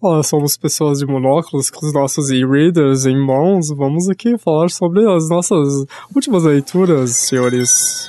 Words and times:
Olá, 0.00 0.22
somos 0.22 0.56
pessoas 0.56 1.00
de 1.00 1.06
monóculos 1.06 1.70
com 1.70 1.84
os 1.84 1.92
nossos 1.92 2.30
e-readers 2.30 3.04
em 3.04 3.18
mãos. 3.18 3.68
Vamos 3.70 4.08
aqui 4.08 4.38
falar 4.38 4.70
sobre 4.70 5.04
as 5.04 5.28
nossas 5.28 5.84
últimas 6.14 6.44
leituras, 6.44 7.16
senhores. 7.16 8.08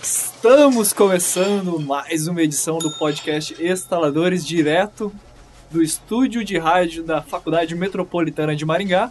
Estamos 0.00 0.92
começando 0.92 1.80
mais 1.80 2.28
uma 2.28 2.42
edição 2.42 2.78
do 2.78 2.92
podcast 2.92 3.56
Instaladores, 3.60 4.46
direto 4.46 5.12
do 5.68 5.82
estúdio 5.82 6.44
de 6.44 6.56
rádio 6.56 7.02
da 7.02 7.22
Faculdade 7.22 7.74
Metropolitana 7.74 8.54
de 8.54 8.64
Maringá. 8.64 9.10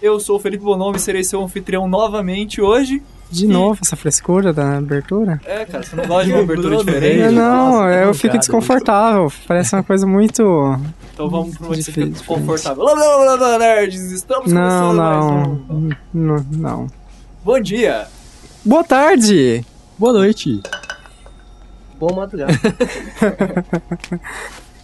Eu 0.00 0.18
sou 0.18 0.36
o 0.36 0.40
Felipe 0.40 0.64
Bonomi 0.64 0.98
serei 0.98 1.22
seu 1.22 1.42
anfitrião 1.44 1.86
novamente 1.86 2.62
hoje. 2.62 3.02
De 3.30 3.46
novo, 3.48 3.80
essa 3.82 3.96
frescura 3.96 4.52
da 4.52 4.76
abertura? 4.76 5.40
É, 5.44 5.64
cara, 5.64 5.82
você 5.82 5.96
não 5.96 6.06
gosta 6.06 6.24
de 6.26 6.32
uma 6.32 6.42
abertura 6.44 6.76
diferente? 6.78 7.32
Não, 7.34 7.72
Nossa, 7.72 7.88
eu 7.88 8.00
cara. 8.02 8.14
fico 8.14 8.38
desconfortável. 8.38 9.32
Parece 9.48 9.74
uma 9.74 9.82
coisa 9.82 10.06
muito. 10.06 10.42
Então 11.12 11.28
vamos 11.28 11.56
pra 11.56 11.66
uma 11.66 11.74
que 11.74 11.82
você 11.82 11.92
fica 11.92 12.06
desconfortável. 12.06 12.84
Lá, 12.84 12.92
lá, 12.94 13.16
lá, 13.16 13.34
lá, 13.34 13.58
nerds, 13.58 14.12
estamos 14.12 14.52
Não, 14.52 14.62
começando 14.62 14.96
mais 14.96 15.26
não. 15.26 15.52
um... 15.70 15.90
Não, 16.12 16.46
não. 16.52 16.86
Bom 17.44 17.60
dia! 17.60 18.06
Boa 18.64 18.84
tarde! 18.84 19.64
Boa 19.98 20.12
noite. 20.12 20.60
Bom 21.98 22.14
madrugada. 22.14 22.52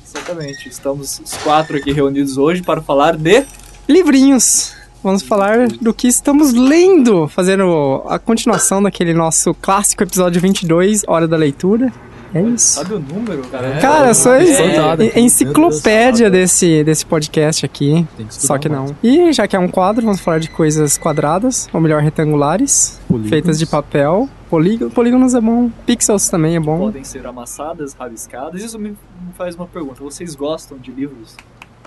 Exatamente, 0.04 0.68
estamos 0.68 1.20
os 1.24 1.34
quatro 1.38 1.76
aqui 1.76 1.92
reunidos 1.92 2.36
hoje 2.36 2.62
para 2.62 2.80
falar 2.82 3.16
de... 3.16 3.45
Livrinhos! 3.88 4.74
Vamos 5.02 5.22
falar 5.22 5.68
do 5.68 5.95
que 5.95 6.06
estamos 6.09 6.52
lendo, 6.52 7.27
fazendo 7.27 8.02
a 8.06 8.18
continuação 8.18 8.82
daquele 8.82 9.14
nosso 9.14 9.54
clássico 9.54 10.02
episódio 10.02 10.40
22, 10.42 11.04
Hora 11.09 11.26
da 11.26 11.36
Leitura. 11.38 11.90
É 12.34 12.43
isso. 12.43 12.74
Sabe 12.74 12.95
o 12.95 13.01
número, 13.01 13.43
cara? 13.48 13.78
Cara, 13.80 14.09
eu 14.09 14.15
sou 14.15 14.34
É, 14.34 15.18
enciclopédia 15.18 16.30
desse, 16.30 16.84
desse 16.84 17.04
podcast 17.04 17.65
aqui. 17.66 18.06
Que 18.16 18.26
Só 18.28 18.56
que 18.59 18.68
não. 18.68 18.95
E 19.02 19.32
já 19.32 19.48
que 19.48 19.56
é 19.56 19.59
um 19.59 19.66
quadro, 19.68 20.04
vamos 20.04 20.21
falar 20.21 20.38
de 20.38 20.48
coisas 20.51 20.96
quadradas, 20.96 21.68
ou 21.73 21.80
melhor, 21.80 22.02
retangulares, 22.02 23.01
Polígonos. 23.09 23.30
feitas 23.30 23.59
de 23.59 23.66
papel. 23.66 24.28
Polígono, 24.48 24.90
polígonos 24.90 25.34
é 25.34 25.40
bom, 25.40 25.71
pixels 25.87 26.28
também 26.28 26.56
é 26.56 26.60
bom. 26.60 26.78
podem 26.78 27.04
ser 27.04 27.24
amassadas, 27.26 27.95
rabiscadas. 27.95 28.62
Isso 28.62 28.78
me 28.78 28.95
faz 29.38 29.54
uma 29.56 29.66
pergunta. 29.66 30.02
Vocês 30.02 30.34
gostam 30.34 30.76
de 30.76 30.90
livros 30.93 31.37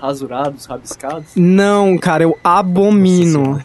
rasurados, 0.06 0.66
rabiscados? 0.66 1.26
Não, 1.36 1.96
cara, 1.98 2.22
eu 2.24 2.38
abomino. 2.44 3.60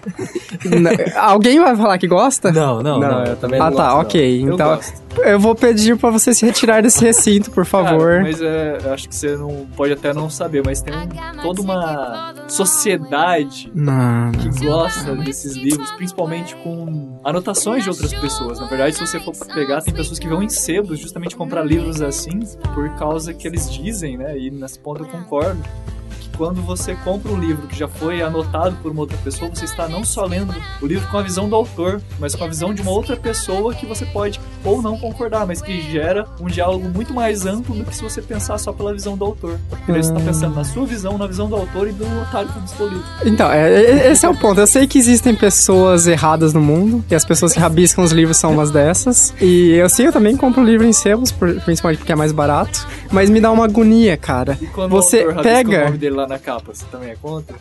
Alguém 1.18 1.59
vai 1.59 1.76
falar 1.76 1.98
que 1.98 2.08
gosta? 2.08 2.52
Não, 2.52 2.82
não, 2.82 3.00
não. 3.00 3.23
eu 3.26 3.36
também 3.36 3.59
Ah, 3.59 3.70
não 3.70 3.78
tá, 3.78 3.84
gosto, 3.84 3.95
não. 3.95 4.02
ok. 4.02 4.44
Eu 4.48 4.54
Então, 4.54 4.76
gosto. 4.76 4.94
eu 5.22 5.40
vou 5.40 5.56
pedir 5.56 5.98
pra 5.98 6.10
você 6.10 6.34
se 6.34 6.45
retirar 6.45 6.82
desse 6.82 7.04
recinto, 7.04 7.52
por 7.52 7.66
favor. 7.66 8.10
Cara, 8.12 8.22
mas 8.23 8.42
é, 8.42 8.78
eu 8.84 8.94
acho 8.94 9.08
que 9.10 9.16
você 9.16 9.36
não 9.36 9.67
pode 9.76 9.94
até 9.94 10.14
não 10.14 10.30
saber, 10.30 10.64
mas 10.66 10.82
tem 10.82 10.94
um- 10.95 11.42
toda 11.42 11.62
uma 11.62 12.34
sociedade 12.48 13.72
Não. 13.73 14.32
que 14.32 14.66
gosta 14.66 15.16
desses 15.16 15.56
livros, 15.56 15.92
principalmente 15.92 16.56
com 16.58 17.20
anotações 17.23 17.84
de 17.84 17.90
outras 17.90 18.14
pessoas. 18.14 18.60
Na 18.60 18.67
verdade, 18.67 18.95
se 18.95 19.02
você 19.06 19.20
for 19.20 19.34
pegar, 19.54 19.82
tem 19.82 19.94
pessoas 19.94 20.20
que 20.20 20.28
vão 20.28 20.42
em 20.44 20.50
sebos 20.50 21.00
justamente 21.00 21.36
comprar 21.36 21.64
livros 21.64 22.02
assim, 22.02 22.40
por 22.73 22.90
causa 22.95 23.34
que 23.34 23.48
eles 23.48 23.72
dizem, 23.72 24.17
né? 24.17 24.38
E 24.38 24.50
nesse 24.50 24.80
ponto 24.80 25.04
eu 25.04 25.08
concordo. 25.08 25.60
Quando 26.40 26.62
você 26.62 26.95
compra 27.04 27.34
um 27.34 27.38
livro 27.38 27.68
que 27.68 27.78
já 27.78 27.86
foi 27.90 28.22
anotado 28.22 28.78
por 28.82 28.94
uma 28.94 29.02
outra 29.02 29.18
pessoa, 29.18 29.52
você 29.54 29.66
está 29.66 29.90
não 29.90 30.06
só 30.06 30.23
lendo 30.23 30.56
o 30.82 30.86
livro 30.88 31.06
com 31.12 31.18
a 31.18 31.22
visão 31.22 31.50
do 31.50 31.54
autor, 31.56 32.02
mas 32.18 32.34
com 32.34 32.45
a 32.45 32.48
visão 32.48 32.73
de 32.73 32.82
uma 32.82 32.92
outra 32.92 33.18
pessoa 33.18 33.73
que 33.76 33.86
você 33.86 34.06
pode 34.06 34.40
ou 34.64 34.82
não 34.82 34.98
concordar, 34.98 35.45
mas 35.45 35.62
que 35.62 35.82
gera 35.92 36.26
um 36.40 36.48
diálogo 36.48 36.88
muito 36.88 37.14
mais 37.14 37.45
amplo 37.45 37.76
do 37.76 37.84
que 37.84 37.94
se 37.94 38.02
você 38.02 38.22
pensar 38.22 38.58
só 38.58 38.72
pela 38.72 38.94
visão 38.94 39.17
do 39.17 39.26
autor. 39.26 39.60
Porque 39.70 39.92
você 39.92 40.11
está 40.14 40.22
pensando 40.22 40.55
na 40.55 40.64
sua 40.64 40.86
visão, 40.86 41.17
na 41.17 41.28
visão 41.28 41.49
do 41.49 41.58
autor 41.58 41.89
e 41.89 41.92
do 41.92 42.05
otário 42.22 42.48
que 42.48 42.83
o 42.83 42.88
livro. 42.88 43.04
Então, 43.26 43.52
é, 43.52 43.73
é- 43.73 44.11
esse 44.14 44.26
é 44.26 44.30
o 44.30 44.33
ponto. 44.38 44.61
Eu 44.61 44.67
sei 44.67 44.88
que 44.88 44.98
existem 44.98 45.36
pessoas 45.36 46.08
erradas 46.08 46.54
no 46.54 46.61
mundo, 46.61 47.04
e 47.11 47.16
as 47.16 47.26
pessoas 47.26 47.52
que 47.52 47.60
rabiscam 47.60 48.02
os 48.02 48.14
livros 48.14 48.38
são 48.38 48.54
umas 48.54 48.72
dessas. 48.72 49.33
E 49.42 49.72
eu 49.73 49.89
sei, 49.89 50.08
eu 50.08 50.14
também 50.14 50.38
compro 50.38 50.64
livro 50.64 50.88
em 50.88 50.94
sebos, 50.94 51.33
principalmente 51.33 51.98
porque 51.98 52.14
é 52.14 52.16
mais 52.16 52.32
barato. 52.32 52.88
Mas 53.11 53.30
me 53.30 53.42
dá 53.42 53.52
uma 53.52 53.66
agonia, 53.66 54.16
cara. 54.16 54.58
E 54.61 54.67
quando 54.67 54.92
Você 54.92 55.26
pega- 55.44 55.92
na 56.30 56.40
capa, 56.40 56.73
você 56.73 56.86
também 56.90 57.10
é 57.10 57.16
contra? 57.16 57.56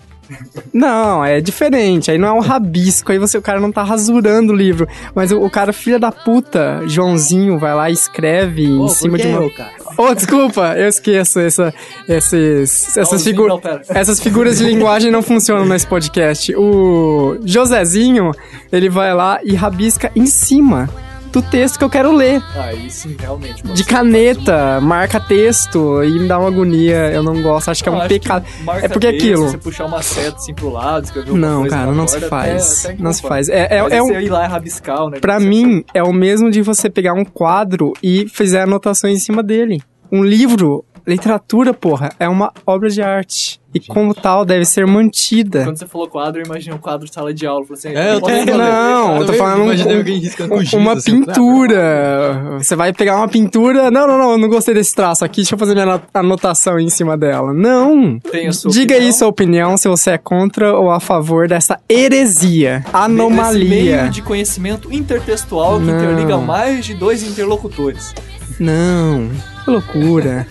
Não, 0.72 1.24
é 1.24 1.40
diferente. 1.40 2.10
Aí 2.10 2.18
não 2.18 2.28
é 2.28 2.32
um 2.32 2.40
rabisco, 2.40 3.10
aí 3.10 3.18
você, 3.18 3.38
o 3.38 3.42
cara 3.42 3.58
não 3.58 3.72
tá 3.72 3.82
rasurando 3.82 4.52
o 4.52 4.56
livro. 4.56 4.86
Mas 5.14 5.32
o, 5.32 5.42
o 5.42 5.50
cara, 5.50 5.72
filha 5.72 5.98
da 5.98 6.12
puta, 6.12 6.82
Joãozinho, 6.86 7.58
vai 7.58 7.74
lá 7.74 7.88
e 7.88 7.94
escreve 7.94 8.64
em 8.64 8.80
Ô, 8.80 8.88
cima 8.88 9.16
de 9.16 9.26
uma. 9.26 9.42
eu, 9.42 9.50
cara? 9.50 9.72
Oh, 9.96 10.14
desculpa, 10.14 10.74
eu 10.76 10.86
esqueço 10.86 11.40
essa, 11.40 11.74
esses, 12.06 12.96
essas, 12.96 13.08
Joãozinho, 13.08 13.36
figu 13.36 13.48
não, 13.48 13.58
pera. 13.58 13.82
essas 13.88 14.20
figuras 14.20 14.58
de 14.58 14.64
linguagem 14.64 15.10
não 15.10 15.22
funcionam 15.22 15.64
nesse 15.64 15.86
podcast. 15.86 16.54
O 16.54 17.38
Josézinho, 17.44 18.32
ele 18.70 18.90
vai 18.90 19.14
lá 19.14 19.40
e 19.42 19.54
rabisca 19.54 20.12
em 20.14 20.26
cima 20.26 20.88
do 21.32 21.42
texto 21.42 21.78
que 21.78 21.84
eu 21.84 21.90
quero 21.90 22.12
ler. 22.12 22.42
Aí 22.56 22.90
sim, 22.90 23.16
realmente. 23.18 23.62
De 23.62 23.84
caneta, 23.84 24.80
marca 24.80 25.20
texto, 25.20 26.02
e 26.02 26.18
me 26.18 26.26
dá 26.28 26.38
uma 26.38 26.48
agonia, 26.48 27.10
eu 27.12 27.22
não 27.22 27.40
gosto, 27.42 27.70
acho 27.70 27.82
que 27.82 27.88
é 27.88 27.92
Eu 27.92 27.96
um 27.96 28.08
pecado. 28.08 28.44
É 28.82 28.88
porque 28.88 29.12
texto, 29.12 29.24
aquilo- 29.24 29.48
Você 29.50 29.58
puxar 29.58 29.86
uma 29.86 30.02
seta 30.02 30.36
assim 30.36 30.54
pro 30.54 30.70
lado, 30.70 31.04
escrever 31.04 31.30
alguma 31.30 31.46
Não, 31.46 31.66
cara, 31.68 31.92
não 31.92 32.08
se 32.08 32.20
faz. 32.22 32.80
até- 32.84 32.92
até 32.94 33.02
Não 33.02 33.12
se 33.12 33.22
faz. 33.22 33.48
É, 33.48 33.68
é, 33.70 33.76
é 33.96 34.02
um, 34.02 34.10
ir 34.20 34.28
lá 34.30 34.44
e 34.44 34.48
rabiscar 34.48 34.96
o 35.02 35.04
negócio. 35.06 35.20
pra 35.20 35.38
mim, 35.38 35.84
é 35.94 36.02
o 36.02 36.12
mesmo 36.12 36.50
de 36.50 36.62
você 36.62 36.88
pegar 36.90 37.12
um 37.14 37.24
quadro 37.24 37.92
e 38.02 38.28
fazer 38.28 38.58
anotações 38.60 39.16
em 39.16 39.20
cima 39.20 39.42
dele. 39.42 39.80
Um 40.10 40.24
livro, 40.24 40.84
literatura, 41.06 41.72
porra, 41.74 42.10
é 42.18 42.28
uma 42.28 42.52
obra 42.66 42.88
de 42.88 43.02
arte. 43.02 43.57
E 43.74 43.78
como 43.80 44.14
tal, 44.14 44.46
deve 44.46 44.64
ser 44.64 44.86
mantida. 44.86 45.62
Quando 45.64 45.76
você 45.78 45.86
falou 45.86 46.08
quadro, 46.08 46.40
eu 46.40 46.46
imaginei 46.46 46.74
um 46.74 46.80
quadro 46.80 47.06
de 47.06 47.12
sala 47.12 47.34
de 47.34 47.46
aula. 47.46 47.66
Assim, 47.70 47.88
É, 47.88 48.14
eu 48.14 48.20
fazer? 48.20 48.44
Não, 48.46 49.16
eu 49.18 49.26
tô 49.26 49.32
falando 49.34 49.62
um- 49.64 49.76
giz, 49.76 50.72
uma 50.72 50.92
assim, 50.94 51.22
pintura. 51.24 52.54
Você 52.58 52.74
vai 52.74 52.92
pegar 52.94 53.16
uma 53.18 53.28
pintura. 53.28 53.90
Não, 53.90 54.06
não, 54.06 54.16
não, 54.18 54.30
eu 54.32 54.38
não 54.38 54.48
gostei 54.48 54.72
desse 54.74 54.94
traço 54.94 55.22
aqui. 55.24 55.42
Deixa 55.42 55.54
eu 55.54 55.58
fazer 55.58 55.74
minha 55.74 55.84
ano- 55.84 56.02
anotação 56.14 56.78
em 56.78 56.88
cima 56.88 57.16
dela. 57.16 57.52
Não. 57.52 58.18
Tem 58.18 58.48
a 58.48 58.52
sua 58.52 58.70
Diga 58.70 58.94
opinião. 58.94 59.06
aí 59.06 59.12
sua 59.12 59.28
opinião 59.28 59.76
se 59.76 59.88
você 59.88 60.10
é 60.12 60.18
contra 60.18 60.74
ou 60.74 60.90
a 60.90 60.98
favor 60.98 61.46
dessa 61.46 61.78
heresia, 61.88 62.84
anomalia. 62.92 63.68
meio 63.68 64.10
de 64.10 64.22
conhecimento 64.22 64.92
intertextual 64.92 65.78
que 65.78 65.84
Não. 65.86 65.96
interliga 65.96 66.38
mais 66.38 66.86
de 66.86 66.94
dois 66.94 67.22
interlocutores. 67.22 68.14
Não. 68.58 69.28
Que 69.64 69.70
loucura. 69.70 70.46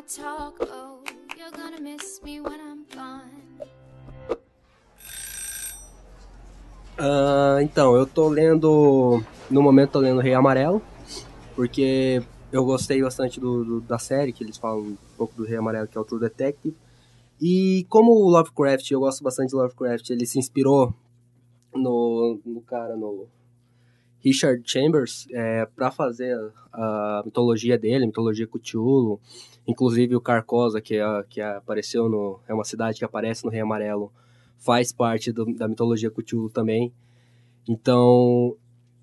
My 0.00 0.06
talk, 0.06 0.54
oh, 0.62 1.00
you're 1.36 1.50
gonna 1.50 1.78
miss 1.78 2.22
me 2.22 2.40
when 2.40 2.58
I'm 2.58 2.86
gone. 2.96 3.68
Ah, 6.98 7.58
então, 7.60 7.94
eu 7.96 8.06
tô 8.06 8.28
lendo. 8.30 9.22
No 9.50 9.60
momento 9.60 9.90
tô 9.92 9.98
lendo 9.98 10.20
Rei 10.22 10.32
Amarelo, 10.32 10.80
porque 11.54 12.22
eu 12.50 12.64
gostei 12.64 13.02
bastante 13.02 13.38
do, 13.38 13.62
do- 13.62 13.80
da 13.82 13.98
série, 13.98 14.32
que 14.32 14.42
eles 14.42 14.56
falam 14.56 14.80
um 14.80 14.96
pouco 15.18 15.34
do 15.36 15.44
Rei 15.44 15.58
Amarelo, 15.58 15.86
que 15.86 15.98
é 15.98 16.00
o 16.00 16.04
True 16.04 16.18
Detective. 16.20 16.74
E 17.38 17.84
como 17.90 18.12
o 18.12 18.30
Lovecraft, 18.30 18.90
eu 18.90 19.00
gosto 19.00 19.22
bastante 19.22 19.50
de 19.50 19.56
Lovecraft, 19.56 20.08
ele 20.08 20.24
se 20.24 20.38
inspirou 20.38 20.94
no, 21.74 22.40
no 22.46 22.62
cara, 22.62 22.96
no 22.96 23.26
Richard 24.22 24.62
Chambers, 24.64 25.26
é, 25.30 25.66
para 25.74 25.90
fazer 25.90 26.36
a, 26.72 27.22
mitologia 27.24 27.78
dele, 27.78 28.04
a 28.04 28.06
mitologia 28.06 28.46
Cthulhu. 28.46 29.20
Inclusive 29.66 30.16
o 30.16 30.20
Carcosa, 30.20 30.80
que, 30.80 30.96
é, 30.96 31.24
que 31.28 31.40
apareceu 31.40 32.08
no. 32.08 32.40
É 32.48 32.54
uma 32.54 32.64
cidade 32.64 32.98
que 32.98 33.04
aparece 33.04 33.44
no 33.44 33.50
Rei 33.50 33.60
Amarelo 33.60 34.12
faz 34.58 34.92
parte 34.92 35.32
do- 35.32 35.54
da 35.54 35.66
mitologia 35.68 36.10
Cthulhu 36.10 36.50
também. 36.50 36.92
Então, 37.68 38.56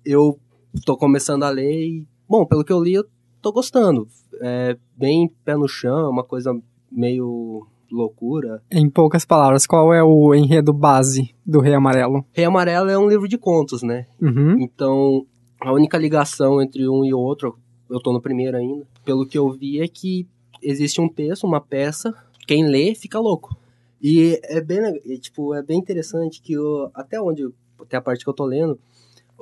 eu 0.04 0.38
tô 0.84 0.96
começando 0.96 1.42
a 1.42 1.50
ler 1.50 1.86
e, 1.86 2.06
bom, 2.28 2.44
pelo 2.44 2.64
que 2.64 2.72
eu 2.72 2.82
li, 2.82 2.94
eu 2.94 3.04
tô 3.40 3.52
gostando. 3.52 4.06
É 4.40 4.76
bem 4.96 5.28
pé 5.44 5.56
no 5.56 5.66
chão, 5.66 6.10
uma 6.10 6.22
coisa 6.24 6.56
meio 6.90 7.66
loucura. 7.90 8.62
Em 8.70 8.88
poucas 8.88 9.24
palavras, 9.24 9.66
qual 9.66 9.92
é 9.92 10.02
o 10.02 10.34
enredo 10.34 10.72
base 10.72 11.34
do 11.44 11.60
Rei 11.60 11.74
Amarelo? 11.74 12.24
Rei 12.32 12.44
Amarelo 12.44 12.90
é 12.90 12.98
um 12.98 13.08
livro 13.08 13.28
de 13.28 13.38
contos, 13.38 13.82
né? 13.82 14.06
Uhum. 14.20 14.60
Então, 14.60 15.26
a 15.60 15.72
única 15.72 15.98
ligação 15.98 16.60
entre 16.62 16.88
um 16.88 17.04
e 17.04 17.12
outro, 17.12 17.58
eu 17.90 18.00
tô 18.00 18.12
no 18.12 18.20
primeiro 18.20 18.56
ainda, 18.56 18.86
pelo 19.04 19.26
que 19.26 19.38
eu 19.38 19.50
vi 19.50 19.80
é 19.80 19.88
que 19.88 20.26
existe 20.62 21.00
um 21.00 21.08
texto, 21.08 21.46
uma 21.46 21.60
peça, 21.60 22.14
quem 22.46 22.66
lê 22.66 22.94
fica 22.94 23.18
louco. 23.18 23.56
E 24.00 24.40
é 24.44 24.60
bem, 24.60 24.80
tipo, 25.18 25.54
é 25.54 25.62
bem 25.62 25.78
interessante 25.78 26.40
que 26.40 26.52
eu, 26.52 26.90
até 26.94 27.20
onde 27.20 27.48
até 27.80 27.96
a 27.96 28.00
parte 28.00 28.24
que 28.24 28.30
eu 28.30 28.34
tô 28.34 28.44
lendo, 28.44 28.78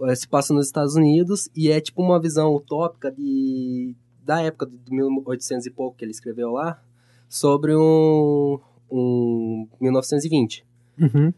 eh, 0.02 0.14
se 0.14 0.28
passa 0.28 0.52
nos 0.52 0.66
Estados 0.66 0.94
Unidos 0.94 1.48
e 1.54 1.70
é 1.70 1.80
tipo 1.80 2.02
uma 2.02 2.20
visão 2.20 2.54
utópica 2.54 3.10
de 3.10 3.94
da 4.22 4.42
época 4.42 4.66
de 4.66 4.78
1800 4.92 5.66
e 5.66 5.70
pouco 5.70 5.96
que 5.96 6.04
ele 6.04 6.10
escreveu 6.10 6.50
lá, 6.50 6.82
sobre 7.28 7.74
um, 7.74 8.58
um 8.90 9.68
1920. 9.80 10.64
Uhum. 10.98 11.32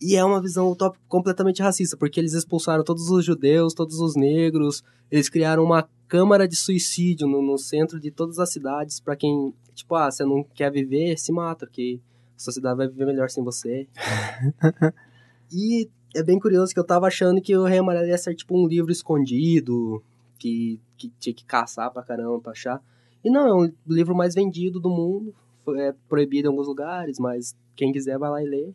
E 0.00 0.16
é 0.16 0.24
uma 0.24 0.40
visão 0.40 0.70
utópica 0.70 1.04
completamente 1.08 1.62
racista, 1.62 1.96
porque 1.96 2.18
eles 2.18 2.32
expulsaram 2.32 2.82
todos 2.82 3.10
os 3.10 3.24
judeus, 3.24 3.74
todos 3.74 4.00
os 4.00 4.16
negros, 4.16 4.82
eles 5.10 5.28
criaram 5.28 5.62
uma 5.62 5.86
câmara 6.08 6.48
de 6.48 6.56
suicídio 6.56 7.28
no, 7.28 7.42
no 7.42 7.58
centro 7.58 8.00
de 8.00 8.10
todas 8.10 8.38
as 8.38 8.50
cidades 8.50 8.98
para 8.98 9.14
quem, 9.14 9.52
tipo, 9.74 9.94
ah, 9.94 10.10
você 10.10 10.24
não 10.24 10.42
quer 10.42 10.72
viver, 10.72 11.18
se 11.18 11.30
mata, 11.30 11.68
que 11.70 12.00
a 12.34 12.40
sociedade 12.40 12.78
vai 12.78 12.88
viver 12.88 13.06
melhor 13.06 13.28
sem 13.28 13.44
você. 13.44 13.86
e 15.52 15.88
é 16.16 16.22
bem 16.22 16.38
curioso 16.38 16.72
que 16.72 16.80
eu 16.80 16.86
tava 16.86 17.06
achando 17.06 17.40
que 17.40 17.56
o 17.56 17.64
Rei 17.64 17.78
Amarelo 17.78 18.08
ia 18.08 18.18
ser 18.18 18.34
tipo 18.34 18.58
um 18.58 18.66
livro 18.66 18.90
escondido, 18.90 20.02
que, 20.38 20.80
que 20.96 21.12
tinha 21.20 21.34
que 21.34 21.44
caçar 21.44 21.92
pra 21.92 22.02
caramba 22.02 22.40
pra 22.40 22.52
achar. 22.52 22.82
E 23.24 23.30
não, 23.30 23.46
é 23.46 23.54
um 23.66 23.72
livro 23.86 24.14
mais 24.14 24.34
vendido 24.34 24.80
do 24.80 24.88
mundo, 24.90 25.34
foi- 25.64 25.78
é 25.80 25.94
proibido 26.08 26.48
em 26.48 26.50
alguns 26.50 26.66
lugares, 26.66 27.18
mas 27.18 27.54
quem 27.76 27.92
quiser 27.92 28.18
vai 28.18 28.30
lá 28.30 28.42
e 28.42 28.46
lê. 28.46 28.68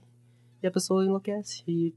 E 0.64 0.68
a 0.68 0.72
pessoa 0.72 1.04
enlouquece. 1.06 1.64
E 1.68 1.94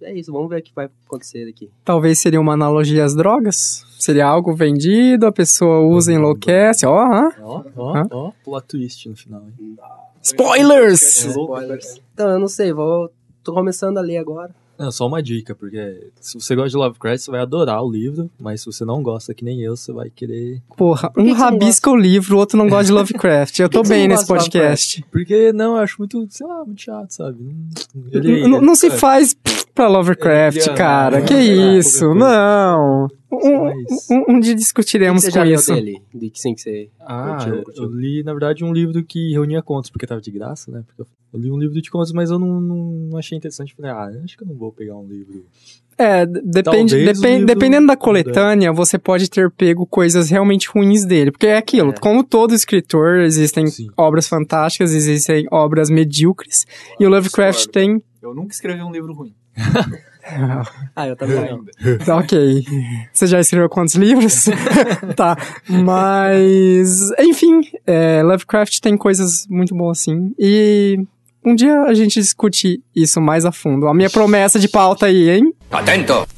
é 0.00 0.12
isso, 0.14 0.32
vamos 0.32 0.48
ver 0.48 0.60
o 0.60 0.62
que 0.62 0.72
vai 0.74 0.88
acontecer 1.06 1.48
aqui. 1.48 1.70
Talvez 1.84 2.18
seria 2.20 2.40
uma 2.40 2.52
analogia 2.54 3.04
às 3.04 3.14
drogas? 3.14 3.84
Seria 3.98 4.26
algo 4.26 4.54
vendido, 4.54 5.26
a 5.26 5.32
pessoa 5.32 5.80
usa 5.80 6.12
e 6.12 6.16
enlouquece. 6.16 6.86
Ó? 6.86 6.94
Ó, 7.40 7.64
ó, 7.76 8.04
ó, 8.10 8.32
plot 8.44 8.66
twist 8.68 9.08
no 9.08 9.16
final, 9.16 9.42
hein? 9.58 9.76
Spoilers! 10.22 11.24
É 11.24 11.28
Spoilers. 11.30 12.00
Então, 12.14 12.30
eu 12.30 12.38
não 12.38 12.48
sei, 12.48 12.72
vou. 12.72 13.10
tô 13.42 13.52
começando 13.54 13.98
a 13.98 14.00
ler 14.02 14.18
agora. 14.18 14.54
Não, 14.78 14.92
só 14.92 15.06
uma 15.06 15.20
dica, 15.22 15.54
porque 15.54 16.08
se 16.20 16.38
você 16.40 16.54
gosta 16.54 16.70
de 16.70 16.76
Lovecraft, 16.76 17.18
você 17.24 17.30
vai 17.30 17.40
adorar 17.40 17.82
o 17.82 17.90
livro, 17.90 18.30
mas 18.38 18.60
se 18.60 18.66
você 18.66 18.84
não 18.84 19.02
gosta, 19.02 19.34
que 19.34 19.44
nem 19.44 19.60
eu, 19.60 19.76
você 19.76 19.92
vai 19.92 20.08
querer... 20.08 20.62
Porra, 20.76 21.10
que 21.12 21.20
um 21.20 21.24
que 21.24 21.30
não 21.32 21.36
rabisca 21.36 21.90
o 21.90 21.96
livro, 21.96 22.36
o 22.36 22.38
outro 22.38 22.56
não 22.56 22.68
gosta 22.68 22.84
de 22.84 22.92
Lovecraft. 22.92 23.58
Eu 23.58 23.68
tô 23.68 23.78
Por 23.78 23.84
que 23.84 23.88
bem 23.88 24.06
não 24.06 24.14
nesse 24.14 24.26
podcast. 24.28 25.04
Porque, 25.10 25.52
não, 25.52 25.72
eu 25.76 25.82
acho 25.82 25.96
muito, 25.98 26.26
sei 26.30 26.46
lá, 26.46 26.64
muito 26.64 26.80
chato, 26.80 27.10
sabe? 27.10 27.38
Não- 27.42 28.08
Ele, 28.12 28.42
N- 28.44 28.60
não 28.60 28.74
se 28.76 28.86
é, 28.86 28.90
faz 28.90 29.34
pra 29.74 29.88
Lovecraft, 29.88 30.58
Ele- 30.66 30.76
cara. 30.76 31.18
não, 31.18 31.26
que 31.26 31.34
não, 31.34 31.56
não, 31.66 31.78
isso? 31.78 32.14
não, 32.14 32.18
Não. 32.18 33.08
Um, 33.30 33.64
Mas- 33.64 34.08
um- 34.10 34.24
um 34.36 34.40
dia 34.40 34.54
discutiremos 34.54 35.22
que 35.22 35.30
você 35.30 35.38
com 35.38 35.46
já 35.46 35.52
isso. 35.54 35.74
dele? 35.74 36.02
De 36.14 36.30
que 36.30 36.40
sim 36.40 36.54
que 36.54 36.60
você. 36.62 36.88
Ah, 36.98 37.36
Curtiu, 37.44 37.62
curtiu. 37.62 37.84
eu 37.84 37.90
li, 37.90 38.22
na 38.22 38.32
verdade, 38.32 38.64
um 38.64 38.72
livro 38.72 39.02
que 39.04 39.32
reunia 39.32 39.60
contos, 39.62 39.90
porque 39.90 40.06
tava 40.06 40.20
de 40.20 40.30
graça, 40.30 40.70
né? 40.70 40.82
Porque 40.86 41.02
eu- 41.02 41.38
li 41.38 41.50
um 41.50 41.58
livro 41.58 41.80
de 41.80 41.90
contos, 41.90 42.10
mas 42.12 42.30
eu 42.30 42.38
não, 42.38 42.58
não 42.60 43.18
achei 43.18 43.36
interessante. 43.36 43.74
Falei, 43.74 43.90
ah, 43.90 44.10
acho 44.24 44.36
que 44.36 44.42
eu 44.44 44.48
não 44.48 44.54
vou 44.54 44.72
pegar 44.72 44.96
um 44.96 45.06
livro. 45.06 45.44
É, 45.98 46.24
depende, 46.24 46.62
Talvez 46.62 46.92
o 46.92 47.20
depen- 47.20 47.32
livro 47.40 47.46
dependendo 47.46 47.86
da 47.88 47.96
coletânea, 47.96 48.72
você 48.72 48.96
pode 48.98 49.28
ter 49.28 49.50
pego 49.50 49.84
coisas 49.84 50.30
realmente 50.30 50.68
ruins 50.68 51.04
dele. 51.04 51.30
Porque 51.32 51.48
é 51.48 51.56
aquilo, 51.58 51.90
É. 51.90 51.98
como 52.00 52.22
todo 52.24 52.54
escritor, 52.54 53.18
existem 53.18 53.66
Sim. 53.66 53.88
obras 53.96 54.26
fantásticas, 54.28 54.94
existem 54.94 55.46
obras 55.50 55.90
medíocres, 55.90 56.64
e 56.98 57.04
o 57.04 57.10
Lovecraft 57.10 57.66
tem. 57.66 58.00
Eu 58.22 58.32
nunca 58.34 58.52
escrevi 58.54 58.80
um 58.82 58.92
livro 58.92 59.12
ruim. 59.12 59.34
Ah, 60.94 61.06
eu 61.08 61.16
também 61.16 61.36
não. 61.36 61.64
Ainda. 61.82 61.98
Tá, 62.04 62.16
ok. 62.16 62.64
Você 63.12 63.26
já 63.26 63.40
escreveu 63.40 63.68
quantos 63.68 63.94
livros? 63.94 64.46
tá. 65.16 65.36
Mas, 65.68 67.10
enfim, 67.18 67.60
é, 67.86 68.22
Lovecraft 68.22 68.80
tem 68.80 68.96
coisas 68.96 69.46
muito 69.48 69.74
boas 69.74 69.98
sim. 70.00 70.34
E 70.38 70.98
um 71.44 71.54
dia 71.54 71.82
a 71.82 71.94
gente 71.94 72.20
discute 72.20 72.82
isso 72.94 73.20
mais 73.20 73.44
a 73.44 73.52
fundo. 73.52 73.88
A 73.88 73.94
minha 73.94 74.10
promessa 74.10 74.58
de 74.58 74.68
pauta 74.68 75.06
aí, 75.06 75.30
hein? 75.30 75.54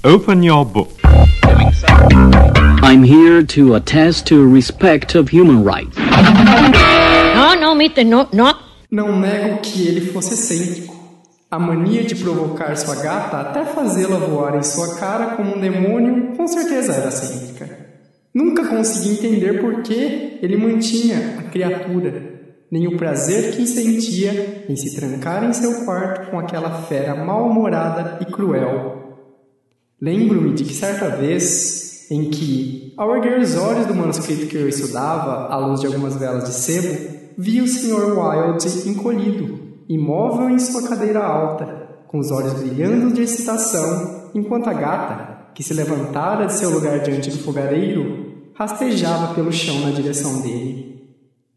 Open 0.05 0.45
your 0.45 0.65
book. 0.65 0.93
I'm 2.83 3.05
here 3.05 3.45
to 3.45 3.75
attest 3.75 4.27
to 4.29 4.53
respect 4.53 5.17
of 5.17 5.31
human 5.31 5.65
rights. 5.65 5.97
No, 7.35 7.55
no, 7.61 7.75
mister, 7.75 8.05
no, 8.05 8.29
no. 8.33 8.55
Não 8.91 9.21
nego 9.21 9.59
que 9.59 9.87
ele 9.87 10.01
fosse 10.01 10.35
excêntrico. 10.35 11.00
A 11.51 11.59
mania 11.59 12.05
de 12.05 12.15
provocar 12.15 12.77
sua 12.77 12.95
gata 12.95 13.41
até 13.41 13.65
fazê-la 13.65 14.19
voar 14.19 14.57
em 14.57 14.63
sua 14.63 14.95
cara 14.95 15.35
como 15.35 15.57
um 15.57 15.61
demônio 15.61 16.37
com 16.37 16.47
certeza 16.47 16.93
era 16.93 17.09
excêntrica. 17.09 17.69
Nunca 18.33 18.69
consegui 18.69 19.15
entender 19.15 19.61
por 19.61 19.83
que 19.83 20.39
ele 20.41 20.57
mantinha 20.57 21.41
a 21.41 21.43
criatura, 21.51 22.23
nem 22.71 22.87
o 22.87 22.97
prazer 22.97 23.57
que 23.57 23.67
sentia 23.67 24.65
em 24.69 24.77
se 24.77 24.95
trancar 24.95 25.43
em 25.43 25.53
seu 25.53 25.85
quarto 25.85 26.31
com 26.31 26.39
aquela 26.39 26.83
fera 26.83 27.17
mal-humorada 27.17 28.19
e 28.21 28.27
cruel. 28.27 29.19
Lembro-me 30.01 30.55
de 30.55 30.63
que 30.63 30.73
certa 30.73 31.09
vez, 31.09 32.09
em 32.13 32.31
que, 32.31 32.95
ao 32.97 33.17
erguer 33.17 33.41
os 33.41 33.57
olhos 33.57 33.87
do 33.87 33.95
manuscrito 33.95 34.47
que 34.47 34.57
eu 34.57 34.69
estudava, 34.69 35.53
à 35.53 35.59
luz 35.59 35.81
de 35.81 35.89
algumas 35.89 36.15
velas 36.15 36.45
de 36.45 36.55
sebo, 36.55 37.33
vi 37.37 37.61
o 37.61 37.67
Sr. 37.67 38.17
Wilde 38.17 38.89
encolhido, 38.89 39.60
imóvel 39.91 40.49
em 40.51 40.59
sua 40.61 40.89
cadeira 40.89 41.19
alta, 41.19 41.67
com 42.07 42.21
os 42.21 42.31
olhos 42.31 42.53
brilhando 42.53 43.13
de 43.13 43.23
excitação, 43.23 44.31
enquanto 44.33 44.69
a 44.69 44.73
gata, 44.73 45.51
que 45.53 45.65
se 45.65 45.75
levantara 45.75 46.47
de 46.47 46.53
seu 46.53 46.71
lugar 46.71 47.01
diante 47.01 47.29
do 47.29 47.39
fogareiro, 47.39 48.53
rastejava 48.55 49.35
pelo 49.35 49.53
chão 49.53 49.81
na 49.81 49.91
direção 49.91 50.43
dele. 50.43 51.11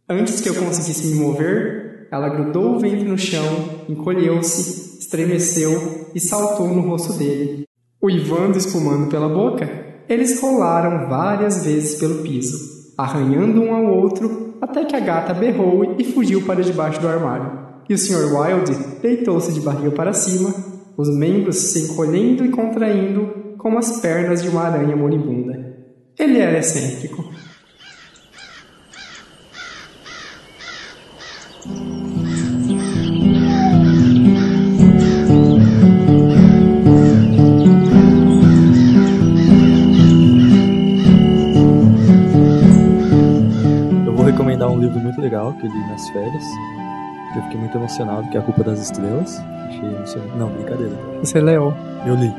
Antes 0.09 0.41
que 0.41 0.49
eu 0.49 0.55
conseguisse 0.55 1.13
me 1.13 1.21
mover, 1.21 2.07
ela 2.11 2.27
grudou 2.27 2.75
o 2.75 2.79
ventre 2.79 3.03
no 3.03 3.17
chão, 3.19 3.45
encolheu-se, 3.87 4.99
estremeceu 4.99 6.09
e 6.15 6.19
saltou 6.19 6.67
no 6.69 6.81
rosto 6.81 7.13
dele. 7.13 7.65
Uivando 8.01 8.57
espumando 8.57 9.11
pela 9.11 9.29
boca, 9.29 9.69
eles 10.09 10.41
rolaram 10.41 11.07
várias 11.07 11.63
vezes 11.63 11.99
pelo 11.99 12.23
piso, 12.23 12.93
arranhando 12.97 13.61
um 13.61 13.75
ao 13.75 13.85
outro 13.85 14.55
até 14.59 14.85
que 14.85 14.95
a 14.95 14.99
gata 14.99 15.35
berrou 15.35 15.95
e 15.99 16.03
fugiu 16.03 16.41
para 16.41 16.63
debaixo 16.63 16.99
do 16.99 17.07
armário. 17.07 17.62
E 17.89 17.93
o 17.93 17.97
Sr. 17.97 18.33
Wilde 18.33 18.73
deitou-se 19.01 19.51
de 19.53 19.59
barriga 19.59 19.91
para 19.91 20.13
cima, 20.13 20.53
os 20.95 21.09
membros 21.15 21.57
se 21.57 21.79
encolhendo 21.79 22.45
e 22.45 22.49
contraindo 22.49 23.55
como 23.57 23.77
as 23.77 23.99
pernas 24.01 24.41
de 24.41 24.49
uma 24.49 24.63
aranha 24.63 24.95
moribunda. 24.95 25.73
Ele 26.17 26.39
era 26.39 26.59
excêntrico. 26.59 27.23
Eu 44.05 44.13
vou 44.13 44.25
recomendar 44.25 44.69
um 44.69 44.79
livro 44.79 44.99
muito 44.99 45.19
legal 45.19 45.53
que 45.53 45.65
eu 45.65 45.71
li 45.71 45.79
nas 45.89 46.09
férias, 46.09 46.43
eu 47.39 47.43
fiquei 47.43 47.59
muito 47.59 47.77
emocionado, 47.77 48.27
que 48.29 48.37
é 48.37 48.39
A 48.39 48.43
Culpa 48.43 48.63
das 48.63 48.79
Estrelas. 48.79 49.41
Achei 49.67 49.79
emocionante. 49.89 50.37
Não, 50.37 50.47
brincadeira. 50.49 50.93
Você 51.21 51.39
leu? 51.41 51.73
Eu 52.05 52.15
li. 52.15 52.33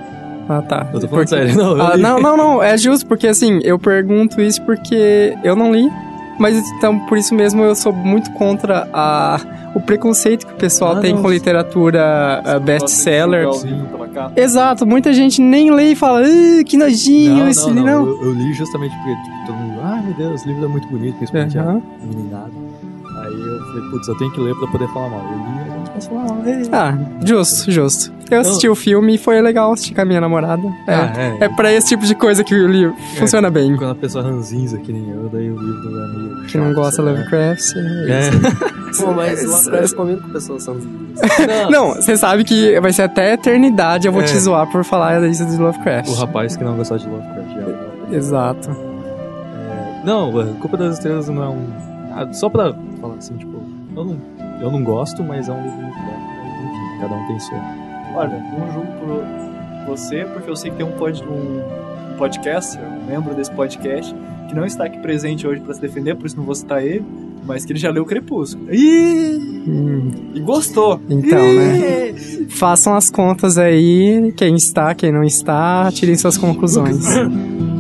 Ah, 0.48 0.60
tá. 0.60 0.86
Eu 0.92 1.00
tô 1.00 1.08
falando 1.08 1.26
Porque- 1.28 1.28
sério, 1.28 1.56
não, 1.56 1.80
Ah, 1.80 1.96
não, 1.96 2.20
não, 2.20 2.36
não. 2.36 2.62
É 2.62 2.76
justo, 2.76 3.06
porque 3.06 3.26
assim, 3.26 3.60
eu 3.62 3.78
pergunto 3.78 4.40
isso 4.40 4.60
porque 4.62 5.34
eu 5.42 5.56
não 5.56 5.72
li. 5.72 5.90
Mas 6.38 6.58
então, 6.72 6.98
por 7.06 7.16
isso 7.16 7.32
mesmo, 7.34 7.62
eu 7.62 7.74
sou 7.76 7.92
muito 7.92 8.30
contra 8.32 8.88
a, 8.92 9.40
o 9.74 9.80
preconceito 9.80 10.44
que 10.46 10.52
o 10.52 10.56
pessoal 10.56 10.96
Ah, 10.96 11.00
tem 11.00 11.14
não. 11.14 11.22
com 11.22 11.30
literatura 11.30 12.42
ah, 12.44 12.58
best-seller. 12.58 13.46
Exato, 14.36 14.84
muita 14.84 15.12
gente 15.12 15.40
nem 15.40 15.70
lê 15.70 15.92
e 15.92 15.94
fala, 15.94 16.20
"Ah, 16.22 16.64
que 16.64 16.76
nojinho 16.76 17.36
Não, 17.44 17.48
esse 17.48 17.66
não, 17.68 17.74
livro. 17.74 17.84
não. 17.90 18.06
Eu, 18.06 18.22
eu 18.24 18.32
li 18.32 18.52
justamente 18.52 18.94
porque 18.96 19.14
tipo, 19.14 19.46
todo 19.46 19.56
mundo, 19.56 19.80
ai 19.82 20.02
meu 20.02 20.14
Deus, 20.14 20.44
o 20.44 20.48
livro 20.48 20.64
é 20.64 20.68
muito 20.68 20.88
bonito, 20.88 21.16
principalmente 21.16 21.58
Aham. 21.58 21.82
a 22.02 22.06
meninada. 22.06 22.50
Falei, 23.75 23.90
putz, 23.90 24.09
eu 24.09 24.16
tenho 24.19 24.31
que 24.33 24.40
ler 24.40 24.54
pra 24.54 24.69
poder 24.69 24.88
falar 24.88 25.09
mal. 25.11 25.21
Eu 25.21 25.38
li, 25.38 25.69
eu 25.71 25.76
não 25.76 25.85
posso 25.85 26.09
falar 26.09 26.25
mal. 26.25 26.38
Ah, 26.73 26.99
justo, 27.25 27.71
justo. 27.71 28.12
Eu 28.31 28.40
assisti 28.40 28.69
o 28.69 28.75
filme 28.75 29.14
e 29.16 29.19
foi 29.19 29.40
legal 29.43 29.73
assistir 29.73 29.95
com 29.95 30.00
a 30.00 30.04
minha 30.04 30.21
namorada. 30.21 30.62
É, 30.88 30.95
Ah, 30.95 31.12
é. 31.40 31.45
é 31.45 31.49
pra 31.49 31.73
esse 31.73 31.88
tipo 31.88 32.07
de 32.07 32.14
coisa 32.14 32.43
que 32.43 32.54
o 32.54 32.66
livro 32.66 32.95
funciona 33.19 33.50
bem. 33.50 33.76
Quando 33.76 33.90
a 33.90 33.95
pessoa 33.95 34.25
ranzinza 34.25 34.78
que 34.78 34.93
nem 34.93 35.11
eu, 35.11 35.28
daí 35.31 35.50
o 35.50 35.59
livro 35.59 36.00
é 36.00 36.07
meio 36.16 36.47
Que 36.47 36.57
não 36.57 36.73
gosta 36.73 37.02
de? 37.02 37.09
Lovecraft. 37.11 37.76
é 37.76 38.11
É. 38.11 38.28
isso. 38.28 39.04
Pô, 39.04 39.12
mas 39.12 39.45
Lovecraft 39.45 39.95
comigo 39.95 40.23
com 40.23 40.28
pessoas 40.31 40.62
são 40.62 40.76
Não, 41.71 41.95
você 41.95 42.16
sabe 42.16 42.45
que 42.45 42.81
vai 42.81 42.93
ser 42.93 43.02
até 43.02 43.33
a 43.33 43.35
eternidade 43.35 44.07
eu 44.07 44.12
vou 44.12 44.23
É. 44.23 44.25
te 44.25 44.38
zoar 44.38 44.66
por 44.71 44.85
falar 44.85 45.23
isso 45.28 45.45
de 45.45 45.57
Lovecraft. 45.59 46.09
O 46.11 46.14
rapaz 46.14 46.57
que 46.57 46.64
não 46.64 46.76
gostava 46.76 47.00
de 47.00 47.09
Lovecraft. 47.09 47.57
é. 48.11 48.16
Exato. 48.16 48.71
Não, 50.04 50.38
a 50.40 50.45
Culpa 50.61 50.76
das 50.76 50.95
Estrelas 50.95 51.28
não 51.28 51.43
é 51.43 51.49
um. 51.49 51.66
Ah, 52.14 52.33
só 52.33 52.49
pra 52.49 52.73
falar 53.00 53.14
assim, 53.14 53.37
tipo, 53.37 53.53
eu 53.96 54.04
não, 54.04 54.18
eu 54.60 54.70
não 54.70 54.82
gosto, 54.84 55.22
mas 55.22 55.48
é 55.48 55.52
um 55.52 55.62
livro 55.62 55.76
muito 55.78 55.94
bom. 55.96 56.18
Mas 56.28 56.64
enfim, 56.64 57.00
cada 57.00 57.14
um 57.14 57.26
tem 57.26 57.40
seu. 57.40 57.56
Olha, 58.14 58.44
não 58.58 58.72
julgo 58.72 58.92
por 59.00 59.24
você, 59.88 60.24
porque 60.24 60.50
eu 60.50 60.56
sei 60.56 60.70
que 60.70 60.76
tem 60.76 60.86
um, 60.86 60.92
pod, 60.92 61.22
um 61.24 62.16
podcaster, 62.16 62.80
um 62.82 63.06
membro 63.10 63.34
desse 63.34 63.50
podcast, 63.50 64.14
que 64.48 64.54
não 64.54 64.64
está 64.64 64.84
aqui 64.84 64.98
presente 64.98 65.46
hoje 65.46 65.60
para 65.60 65.74
se 65.74 65.80
defender, 65.80 66.14
por 66.16 66.26
isso 66.26 66.36
não 66.36 66.44
vou 66.44 66.54
citar 66.54 66.82
ele. 66.84 67.04
mas 67.46 67.64
que 67.64 67.72
ele 67.72 67.78
já 67.78 67.90
leu 67.90 68.04
Crepúsculo. 68.06 68.66
Hum, 68.70 70.10
E 70.34 70.40
gostou. 70.40 71.00
então, 71.10 71.38
né? 71.52 72.14
Façam 72.50 72.94
as 72.94 73.10
contas 73.10 73.58
aí, 73.58 74.32
quem 74.36 74.54
está, 74.54 74.94
quem 74.94 75.10
não 75.12 75.24
está, 75.24 75.90
tirem 75.92 76.16
suas 76.16 76.38
conclusões. 76.38 77.04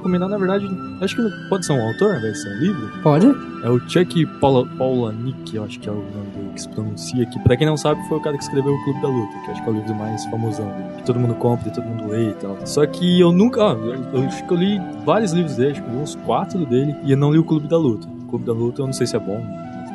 recomendar, 0.00 0.28
na 0.28 0.36
verdade, 0.36 0.68
acho 1.00 1.16
que 1.16 1.48
pode 1.48 1.64
ser 1.64 1.72
um 1.72 1.86
autor, 1.86 2.20
vai 2.20 2.34
ser 2.34 2.48
um 2.48 2.58
livro. 2.58 3.02
Pode? 3.02 3.26
É 3.62 3.68
o 3.68 3.78
Chuck 3.88 4.26
Paula, 4.40 4.66
Paulanik, 4.78 5.54
eu 5.54 5.64
acho 5.64 5.78
que 5.78 5.88
é 5.88 5.92
o 5.92 5.96
nome 5.96 6.30
dele 6.34 6.50
que 6.54 6.62
se 6.62 6.68
pronuncia 6.68 7.22
aqui. 7.22 7.38
Pra 7.40 7.56
quem 7.56 7.66
não 7.66 7.76
sabe, 7.76 8.02
foi 8.08 8.18
o 8.18 8.20
cara 8.20 8.36
que 8.36 8.42
escreveu 8.42 8.72
o 8.72 8.84
Clube 8.84 9.02
da 9.02 9.08
Luta, 9.08 9.32
que 9.44 9.50
acho 9.50 9.62
que 9.62 9.68
é 9.68 9.72
o 9.72 9.76
livro 9.76 9.94
mais 9.94 10.24
famosão 10.26 10.72
que 10.96 11.04
todo 11.04 11.20
mundo 11.20 11.34
compra 11.34 11.68
e 11.68 11.72
todo 11.72 11.84
mundo 11.84 12.08
lê 12.08 12.30
e 12.30 12.34
tal. 12.34 12.56
Só 12.66 12.84
que 12.86 13.20
eu 13.20 13.32
nunca. 13.32 13.62
ó, 13.62 13.72
eu, 13.74 14.22
acho 14.26 14.44
que 14.46 14.52
eu 14.52 14.56
li 14.56 14.80
vários 15.04 15.32
livros 15.32 15.56
dele, 15.56 15.72
acho 15.72 15.82
que 15.82 15.88
eu 15.88 15.94
li 15.94 16.00
uns 16.00 16.14
quatro 16.16 16.66
dele, 16.66 16.96
e 17.04 17.12
eu 17.12 17.16
não 17.16 17.32
li 17.32 17.38
o 17.38 17.44
Clube 17.44 17.68
da 17.68 17.78
Luta. 17.78 18.08
O 18.08 18.26
Clube 18.26 18.44
da 18.44 18.52
Luta 18.52 18.82
eu 18.82 18.86
não 18.86 18.92
sei 18.92 19.06
se 19.06 19.16
é 19.16 19.18
bom, 19.18 19.44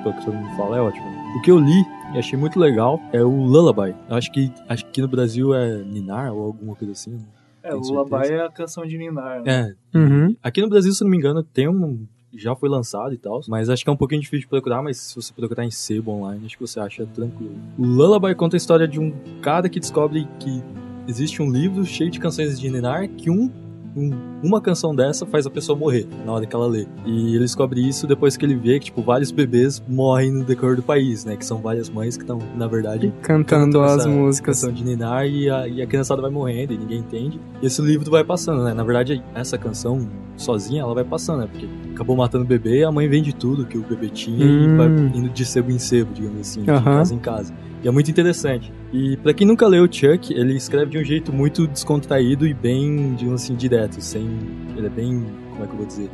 pelo 0.04 0.16
que 0.16 0.26
todo 0.26 0.36
mundo 0.36 0.56
fala, 0.56 0.78
é 0.78 0.82
ótimo. 0.82 1.06
O 1.38 1.42
que 1.42 1.52
eu 1.52 1.60
li 1.60 1.86
e 2.14 2.18
achei 2.18 2.38
muito 2.40 2.60
legal 2.60 3.00
é 3.12 3.22
o 3.22 3.30
Lullaby. 3.30 3.94
Eu 4.10 4.16
acho 4.16 4.32
que, 4.32 4.52
acho 4.70 4.84
que 4.86 4.90
aqui 4.90 5.02
no 5.02 5.08
Brasil 5.08 5.54
é 5.54 5.80
Ninar 5.80 6.34
ou 6.34 6.46
alguma 6.46 6.76
coisa 6.76 6.94
assim. 6.94 7.20
É, 7.66 7.76
o 7.76 8.24
é 8.24 8.46
a 8.46 8.50
canção 8.50 8.86
de 8.86 8.98
Ninar. 8.98 9.42
né? 9.44 9.76
É, 9.94 9.98
Uhum. 9.98 10.36
Aqui 10.44 10.62
no 10.62 10.70
Brasil, 10.70 10.92
se 10.94 11.04
eu 11.04 11.06
não 11.06 11.12
me 11.12 11.18
engano, 11.18 11.44
tem 11.44 11.68
um. 11.68 12.06
Já 12.38 12.54
foi 12.54 12.68
lançado 12.68 13.14
e 13.14 13.18
tal. 13.18 13.42
Mas 13.48 13.70
acho 13.70 13.84
que 13.84 13.90
é 13.90 13.94
um 13.94 13.98
pouquinho 13.98 14.22
difícil 14.22 14.42
de 14.42 14.48
procurar. 14.48 14.84
Mas 14.84 14.98
se 14.98 15.16
você 15.16 15.34
procurar 15.34 15.64
em 15.66 15.72
sebo 15.72 16.12
online, 16.12 16.46
acho 16.46 16.58
que 16.58 16.62
você 16.62 16.80
acha 16.80 17.06
tranquilo. 17.06 17.56
O 17.78 17.86
Lullaby 17.86 18.36
conta 18.36 18.56
a 18.56 18.60
história 18.60 18.88
de 18.88 19.00
um 19.00 19.14
cara 19.42 19.70
que 19.70 19.80
descobre 19.80 20.28
que 20.40 20.62
existe 21.08 21.42
um 21.42 21.50
livro 21.50 21.86
cheio 21.86 22.12
de 22.12 22.20
canções 22.20 22.60
de 22.60 22.70
Ninar 22.70 23.08
que 23.10 23.30
um. 23.30 23.50
Um- 23.96 24.12
uma 24.44 24.60
canção 24.62 24.94
dessa 24.96 25.26
faz 25.26 25.46
a 25.46 25.50
pessoa 25.50 25.78
morrer 25.78 26.06
na 26.26 26.32
hora 26.34 26.46
que 26.46 26.56
ela 26.56 26.68
lê. 26.68 26.86
E 27.06 27.30
ele 27.30 27.40
descobre 27.40 27.80
isso 27.88 28.06
depois 28.06 28.36
que 28.36 28.46
ele 28.46 28.56
vê 28.56 28.80
que, 28.80 28.86
tipo, 28.86 29.02
vários 29.02 29.32
bebês 29.32 29.82
morrem 29.88 30.32
no 30.32 30.44
decor 30.44 30.76
do 30.76 30.84
país, 30.84 31.24
né? 31.26 31.36
Que 31.36 31.46
são 31.46 31.60
várias 31.60 31.90
mães 31.90 32.18
que 32.18 32.24
estão, 32.24 32.40
na 32.56 32.68
verdade, 32.68 33.14
Cantando 33.22 33.82
as 33.82 34.06
músicas. 34.06 34.62
canção 34.62 34.74
de 34.74 34.84
Ninar 34.84 35.26
e 35.28 35.50
a, 35.50 35.68
e 35.68 35.82
a 35.82 35.88
criançada 35.88 36.22
vai 36.22 36.32
morrendo 36.32 36.74
e 36.74 36.78
ninguém 36.78 37.00
entende. 37.00 37.40
E 37.62 37.66
esse 37.66 37.82
livro 37.82 38.10
vai 38.12 38.24
passando, 38.24 38.64
né? 38.64 38.74
Na 38.74 38.84
verdade, 38.84 39.24
essa 39.34 39.58
canção 39.58 40.08
sozinha, 40.36 40.82
ela 40.82 40.94
vai 40.94 41.04
passando, 41.04 41.40
né? 41.42 41.48
Porque 41.52 41.66
acabou 41.96 42.16
matando 42.16 42.44
o 42.44 42.48
bebê, 42.48 42.84
a 42.84 42.92
mãe 42.92 43.08
vende 43.08 43.34
tudo 43.34 43.66
que 43.66 43.78
o 43.78 43.82
bebê 43.82 44.10
tinha 44.10 44.46
e 44.46 44.68
Hum. 44.68 44.78
vai 44.78 44.88
indo 44.88 45.30
de 45.30 45.46
sebo 45.46 45.72
em 45.72 45.80
sebo, 45.80 46.14
digamos 46.14 46.40
assim, 46.42 46.62
de 46.64 46.70
Aham. 46.70 46.84
casa 46.84 47.16
em 47.16 47.20
casa. 47.20 47.54
E 47.84 47.88
é 47.88 47.92
muito 47.92 48.10
interessante. 48.12 48.72
E 48.94 49.18
pra 49.18 49.34
quem 49.34 49.46
nunca 49.48 49.68
leu 49.68 49.84
o 49.84 49.92
Chuck, 49.92 50.34
ele 50.34 50.56
escreve 50.56 50.92
de 50.92 50.98
um 50.98 51.04
jeito 51.04 51.32
muito 51.34 51.68
descontraído 51.68 52.46
e 52.48 52.54
bem, 52.54 53.16
digamos 53.16 53.44
assim, 53.44 53.56
direto, 53.56 54.00
sem... 54.02 54.28
Ele 54.76 54.88
é 54.88 54.90
bem... 54.90 55.24
como 55.52 55.64
é 55.64 55.68
que 55.68 55.74
eu 55.74 55.78
vou 55.78 55.86
dizer? 55.86 56.10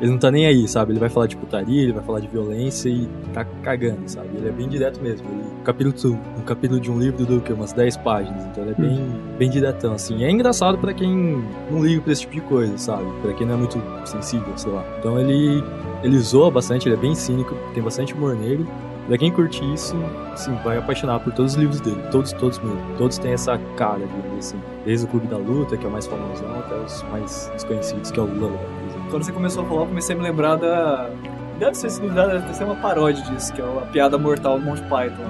Ele 0.00 0.10
não 0.10 0.18
tá 0.18 0.30
nem 0.30 0.46
aí, 0.46 0.68
sabe? 0.68 0.92
Ele 0.92 1.00
vai 1.00 1.08
falar 1.08 1.26
de 1.26 1.36
putaria, 1.36 1.82
ele 1.82 1.92
vai 1.92 2.02
falar 2.02 2.20
de 2.20 2.28
violência 2.28 2.88
e 2.88 3.08
tá 3.32 3.44
cagando, 3.62 4.02
sabe? 4.06 4.28
Ele 4.34 4.48
é 4.48 4.52
bem 4.52 4.68
direto 4.68 5.00
mesmo. 5.00 5.26
Ele, 5.28 5.42
um, 5.60 5.64
capítulo, 5.64 6.18
um 6.38 6.42
capítulo 6.42 6.80
de 6.80 6.90
um 6.90 6.98
livro 6.98 7.24
do 7.24 7.40
que? 7.40 7.52
Umas 7.52 7.72
10 7.72 7.96
páginas. 7.98 8.44
Então 8.46 8.64
ele 8.64 8.72
é 8.72 8.74
bem, 8.74 9.20
bem 9.38 9.50
diretão, 9.50 9.94
assim. 9.94 10.22
É 10.22 10.30
engraçado 10.30 10.76
pra 10.78 10.92
quem 10.92 11.42
não 11.70 11.82
liga 11.82 12.02
pra 12.02 12.12
esse 12.12 12.22
tipo 12.22 12.34
de 12.34 12.40
coisa, 12.42 12.76
sabe? 12.76 13.04
Pra 13.22 13.32
quem 13.32 13.46
não 13.46 13.54
é 13.54 13.56
muito 13.56 13.82
sensível, 14.04 14.52
sei 14.56 14.70
lá. 14.70 14.84
Então 14.98 15.18
ele, 15.18 15.64
ele 16.02 16.18
zoa 16.18 16.50
bastante, 16.50 16.88
ele 16.88 16.96
é 16.96 16.98
bem 16.98 17.14
cínico, 17.14 17.56
tem 17.72 17.82
bastante 17.82 18.12
humor 18.12 18.36
negro. 18.36 18.66
Pra 19.06 19.16
quem 19.16 19.30
curte 19.30 19.62
isso, 19.72 19.94
assim, 20.32 20.52
vai 20.64 20.78
apaixonar 20.78 21.20
por 21.20 21.32
todos 21.32 21.52
os 21.52 21.58
livros 21.58 21.80
dele. 21.80 22.02
Todos, 22.10 22.32
todos 22.32 22.58
mesmo. 22.58 22.80
Todos 22.98 23.18
têm 23.18 23.32
essa 23.32 23.56
cara, 23.76 24.00
digamos 24.04 24.38
assim. 24.38 24.60
Desde 24.84 25.06
o 25.06 25.08
Clube 25.08 25.28
da 25.28 25.36
Luta, 25.36 25.76
que 25.76 25.86
é 25.86 25.88
o 25.88 25.92
mais 25.92 26.08
famosão, 26.08 26.52
até 26.58 26.74
os 26.74 27.02
mais 27.04 27.48
desconhecidos, 27.54 28.10
que 28.10 28.18
é 28.18 28.22
o 28.24 28.26
exemplo. 28.26 28.95
Quando 29.10 29.22
você 29.22 29.32
começou 29.32 29.64
a 29.64 29.66
falar, 29.66 29.82
eu 29.82 29.86
comecei 29.86 30.14
a 30.14 30.18
me 30.18 30.24
lembrar 30.24 30.56
da. 30.56 31.10
Deve 31.58 31.74
ser, 31.74 31.90
se 31.90 32.00
duvidar, 32.00 32.28
deve 32.28 32.52
ser 32.52 32.64
uma 32.64 32.74
paródia 32.74 33.22
disso, 33.24 33.52
que 33.52 33.62
é 33.62 33.64
a 33.64 33.86
piada 33.86 34.18
mortal 34.18 34.58
do 34.58 34.64
Monty 34.64 34.82
Python, 34.82 35.22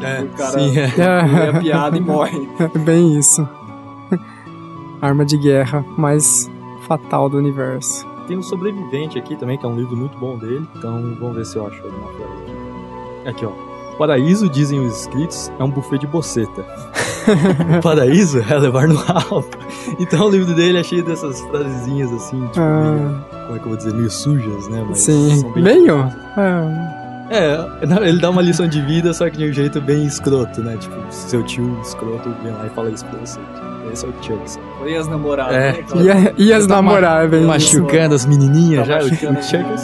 né? 0.00 0.20
o 0.22 0.36
cara 0.36 0.58
sim, 0.58 0.78
é. 0.78 0.84
a 1.48 1.60
piada 1.60 1.96
e 1.96 2.00
morre. 2.00 2.48
É 2.58 2.68
bem 2.78 3.18
isso. 3.18 3.48
Arma 5.00 5.24
de 5.24 5.38
guerra 5.38 5.84
mais 5.96 6.50
fatal 6.86 7.28
do 7.28 7.38
universo. 7.38 8.06
Tem 8.26 8.36
o 8.36 8.42
Sobrevivente 8.42 9.18
aqui 9.18 9.36
também, 9.36 9.58
que 9.58 9.64
é 9.64 9.68
um 9.68 9.76
livro 9.76 9.96
muito 9.96 10.16
bom 10.18 10.36
dele. 10.36 10.66
Então 10.76 11.16
vamos 11.18 11.36
ver 11.36 11.46
se 11.46 11.56
eu 11.56 11.66
acho 11.66 11.82
alguma 11.82 12.12
frase 12.12 12.32
aqui. 12.42 13.28
Aqui, 13.28 13.46
ó. 13.46 13.96
Paraíso, 13.96 14.48
dizem 14.48 14.80
os 14.80 15.00
escritos, 15.02 15.52
é 15.58 15.64
um 15.64 15.70
buffet 15.70 15.98
de 15.98 16.06
boceta. 16.06 16.64
Paraíso 17.82 18.38
é 18.48 18.58
levar 18.58 18.86
no 18.88 18.94
rabo. 18.96 19.44
Então 19.98 20.26
o 20.26 20.30
livro 20.30 20.54
dele 20.54 20.78
é 20.78 20.82
cheio 20.82 21.04
dessas 21.04 21.40
frasezinhas 21.42 22.12
assim, 22.12 22.40
tipo, 22.48 22.60
meio, 22.60 23.24
Ah, 23.32 23.44
como 23.46 23.56
é 23.56 23.58
que 23.58 23.64
eu 23.64 23.68
vou 23.68 23.76
dizer, 23.76 23.94
meio 23.94 24.10
sujas, 24.10 24.68
né? 24.68 24.84
Mas 24.88 25.00
sim. 25.00 25.44
Meio? 25.56 26.10
Ah, 26.36 27.26
É, 27.30 27.86
não, 27.86 28.04
ele 28.04 28.20
dá 28.20 28.28
uma 28.30 28.42
lição 28.42 28.68
de 28.68 28.80
vida, 28.82 29.12
só 29.14 29.28
que 29.30 29.36
de 29.38 29.48
um 29.48 29.52
jeito 29.52 29.80
bem 29.80 30.04
escroto, 30.04 30.60
né? 30.62 30.76
Tipo, 30.78 30.94
seu 31.10 31.42
tio 31.42 31.78
escroto 31.82 32.28
vem 32.42 32.52
lá 32.52 32.66
e 32.66 32.70
fala 32.70 32.90
isso 32.90 33.04
pra 33.06 33.18
você. 33.20 33.40
Esse 33.92 34.04
é 34.06 34.08
o 34.08 34.12
Chuck? 34.22 34.58
E 34.86 34.94
as 34.96 35.06
namoradas, 35.08 35.54
É. 35.54 35.72
né? 35.72 35.84
E, 36.02 36.10
a- 36.10 36.32
e 36.38 36.52
as 36.52 36.66
Tá 36.66 36.76
é 36.76 37.36
isso. 37.38 37.46
Machucando 37.78 38.14
as 38.14 38.26
menininhas 38.26 38.86
Tá 38.88 39.00
já. 39.00 39.04
O, 39.04 39.06
o 39.06 39.10
machucando. 39.10 39.42
Chuck 39.42 39.56
é 39.56 39.74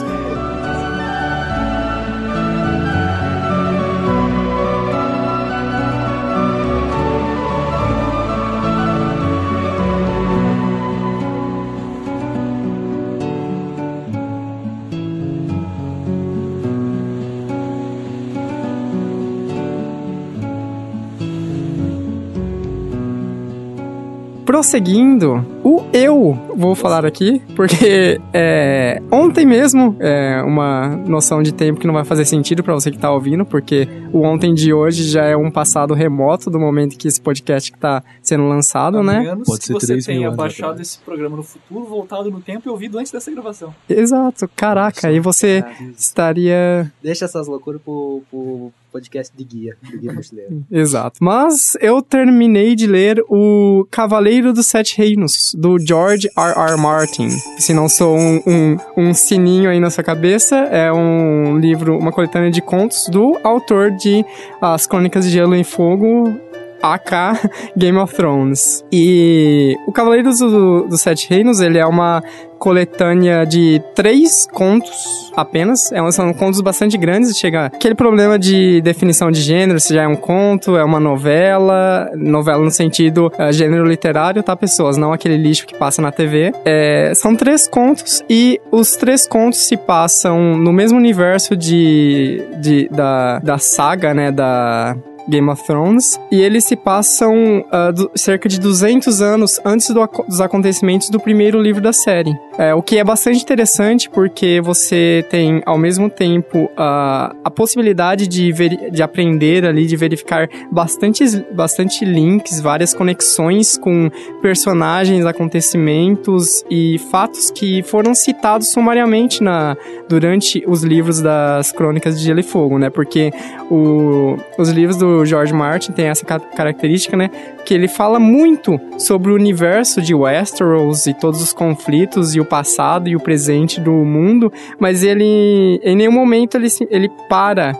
Prosseguindo, 24.61 25.43
o 25.63 25.81
eu 25.93 26.33
vou 26.55 26.75
falar 26.75 27.05
aqui, 27.05 27.41
porque 27.55 28.19
é, 28.33 29.01
ontem 29.11 29.45
mesmo, 29.45 29.95
é 29.99 30.41
uma 30.41 30.95
noção 31.07 31.43
de 31.43 31.53
tempo 31.53 31.79
que 31.79 31.87
não 31.87 31.93
vai 31.93 32.03
fazer 32.03 32.25
sentido 32.25 32.63
pra 32.63 32.73
você 32.73 32.89
que 32.91 32.97
tá 32.97 33.11
ouvindo, 33.11 33.45
porque 33.45 33.87
o 34.11 34.21
ontem 34.21 34.53
de 34.53 34.73
hoje 34.73 35.03
já 35.03 35.25
é 35.25 35.35
um 35.35 35.51
passado 35.51 35.93
remoto 35.93 36.49
do 36.49 36.59
momento 36.59 36.97
que 36.97 37.07
esse 37.07 37.21
podcast 37.21 37.71
tá 37.73 38.03
sendo 38.21 38.47
lançado, 38.47 38.99
A 38.99 39.03
né? 39.03 39.19
menos 39.21 39.47
Pode 39.47 39.59
que 39.59 39.67
ser 39.67 39.73
você 39.73 39.87
3 39.87 40.07
mil 40.07 40.15
tenha 40.17 40.31
baixado 40.31 40.71
atrás. 40.71 40.87
esse 40.87 40.99
programa 40.99 41.37
no 41.37 41.43
futuro, 41.43 41.85
voltado 41.85 42.29
no 42.31 42.41
tempo 42.41 42.67
e 42.67 42.69
ouvido 42.69 42.97
antes 42.97 43.11
dessa 43.11 43.31
gravação. 43.31 43.73
Exato, 43.89 44.49
caraca, 44.55 45.07
aí 45.07 45.19
você 45.19 45.63
estaria 45.97 46.91
Deixa 47.01 47.25
essas 47.25 47.47
loucuras 47.47 47.81
pro, 47.81 48.21
pro 48.29 48.71
podcast 48.91 49.35
de 49.35 49.43
guia, 49.43 49.77
do 49.89 49.97
guia 49.97 50.13
mochileiro. 50.13 50.63
Exato. 50.69 51.23
Mas 51.23 51.77
eu 51.79 52.01
terminei 52.01 52.75
de 52.75 52.87
ler 52.87 53.23
o 53.29 53.85
Cavaleiro 53.89 54.51
dos 54.53 54.67
Sete 54.67 54.97
Reinos, 54.97 55.50
do 55.53 55.77
George 55.79 56.29
R. 56.37 56.53
R. 56.57 56.77
Martin. 56.77 57.29
Se 57.57 57.73
não 57.73 57.87
sou 57.87 58.17
um, 58.17 58.41
um, 58.45 58.77
um 58.97 59.13
sininho 59.13 59.69
aí 59.69 59.79
na 59.79 59.89
sua 59.89 60.03
cabeça, 60.03 60.55
é 60.55 60.91
um 60.91 61.57
livro, 61.57 61.97
uma 61.97 62.11
coletânea 62.11 62.51
de 62.51 62.61
contos 62.61 63.07
do 63.07 63.39
autor 63.43 63.91
de 63.91 64.25
As 64.61 64.85
Crônicas 64.87 65.25
de 65.25 65.31
Gelo 65.31 65.55
e 65.55 65.63
Fogo, 65.63 66.33
AK 66.81 67.73
Game 67.77 67.97
of 67.97 68.13
Thrones. 68.15 68.83
E 68.91 69.75
o 69.87 69.91
Cavaleiros 69.91 70.39
do- 70.39 70.87
dos 70.87 71.01
Sete 71.01 71.29
Reinos, 71.29 71.59
ele 71.59 71.77
é 71.77 71.85
uma 71.85 72.23
coletânea 72.59 73.43
de 73.43 73.81
três 73.95 74.45
contos 74.45 75.31
apenas. 75.35 75.91
É, 75.91 76.11
são 76.11 76.31
contos 76.31 76.61
bastante 76.61 76.95
grandes. 76.95 77.35
Chega 77.35 77.65
aquele 77.65 77.95
problema 77.95 78.37
de 78.37 78.79
definição 78.81 79.31
de 79.31 79.41
gênero, 79.41 79.79
se 79.79 79.95
já 79.95 80.03
é 80.03 80.07
um 80.07 80.15
conto, 80.15 80.77
é 80.77 80.83
uma 80.83 80.99
novela. 80.99 82.11
Novela 82.15 82.63
no 82.63 82.69
sentido 82.69 83.31
eh, 83.37 83.51
gênero 83.51 83.83
literário, 83.83 84.43
tá, 84.43 84.55
pessoas? 84.55 84.95
Não 84.95 85.11
aquele 85.11 85.37
lixo 85.37 85.65
que 85.65 85.75
passa 85.75 86.03
na 86.03 86.11
TV. 86.11 86.53
É, 86.63 87.13
são 87.15 87.35
três 87.35 87.67
contos 87.67 88.23
e 88.29 88.61
os 88.71 88.95
três 88.95 89.25
contos 89.27 89.59
se 89.65 89.75
passam 89.75 90.55
no 90.55 90.71
mesmo 90.71 90.99
universo 90.99 91.55
de, 91.55 92.43
de 92.61 92.87
da, 92.89 93.39
da 93.39 93.57
saga, 93.57 94.13
né? 94.13 94.31
Da 94.31 94.95
Game 95.27 95.49
of 95.49 95.63
Thrones, 95.65 96.19
e 96.31 96.41
eles 96.41 96.65
se 96.65 96.75
passam 96.75 97.65
ah, 97.71 97.91
du- 97.91 98.11
cerca 98.15 98.47
de 98.49 98.59
200 98.59 99.21
anos 99.21 99.59
antes 99.65 99.89
do 99.89 100.01
dos 100.27 100.41
acontecimentos 100.41 101.09
do 101.09 101.19
primeiro 101.19 101.61
livro 101.61 101.81
da 101.81 101.93
série. 101.93 102.35
É, 102.57 102.73
o 102.73 102.81
que 102.81 102.97
é 102.97 103.03
bastante 103.03 103.41
interessante 103.41 104.09
porque 104.09 104.59
você 104.61 105.25
tem, 105.29 105.61
ao 105.65 105.77
mesmo 105.77 106.09
tempo, 106.09 106.69
a, 106.75 107.33
a 107.43 107.49
possibilidade 107.49 108.27
de, 108.27 108.51
de 108.91 109.01
aprender 109.03 109.65
ali, 109.65 109.85
de 109.85 109.95
verificar 109.95 110.49
bastantes, 110.71 111.39
bastante 111.53 112.03
links, 112.03 112.59
várias 112.59 112.93
conexões 112.93 113.77
com 113.77 114.09
personagens, 114.41 115.25
acontecimentos 115.25 116.63
e 116.69 116.99
fatos 117.11 117.49
que 117.51 117.81
foram 117.83 118.13
citados 118.13 118.69
sumariamente 118.71 119.41
na, 119.43 119.75
durante 120.09 120.63
os 120.67 120.83
livros 120.83 121.21
das 121.21 121.71
Crônicas 121.71 122.19
de 122.19 122.25
Gelo 122.25 122.39
e 122.39 122.43
Fogo, 122.43 122.77
né? 122.77 122.89
Porque 122.89 123.31
o, 123.71 124.37
os 124.57 124.69
livros 124.69 124.97
do 124.97 125.25
George 125.25 125.53
Martin 125.53 125.93
têm 125.93 126.07
essa 126.07 126.25
ca- 126.25 126.39
característica, 126.39 127.15
né? 127.15 127.29
Que 127.63 127.73
ele 127.73 127.87
fala 127.87 128.19
muito 128.19 128.77
sobre 128.97 129.31
o 129.31 129.35
universo 129.35 130.01
de 130.01 130.13
Westeros 130.13 131.07
e 131.07 131.13
todos 131.13 131.41
os 131.41 131.53
conflitos 131.53 132.35
e 132.35 132.41
o 132.41 132.45
passado 132.45 133.07
e 133.07 133.15
o 133.15 133.19
presente 133.19 133.79
do 133.79 133.93
mundo, 133.93 134.51
mas 134.77 135.03
ele, 135.03 135.79
em 135.83 135.95
nenhum 135.95 136.11
momento, 136.11 136.57
ele, 136.57 136.67
ele 136.89 137.09
para 137.29 137.73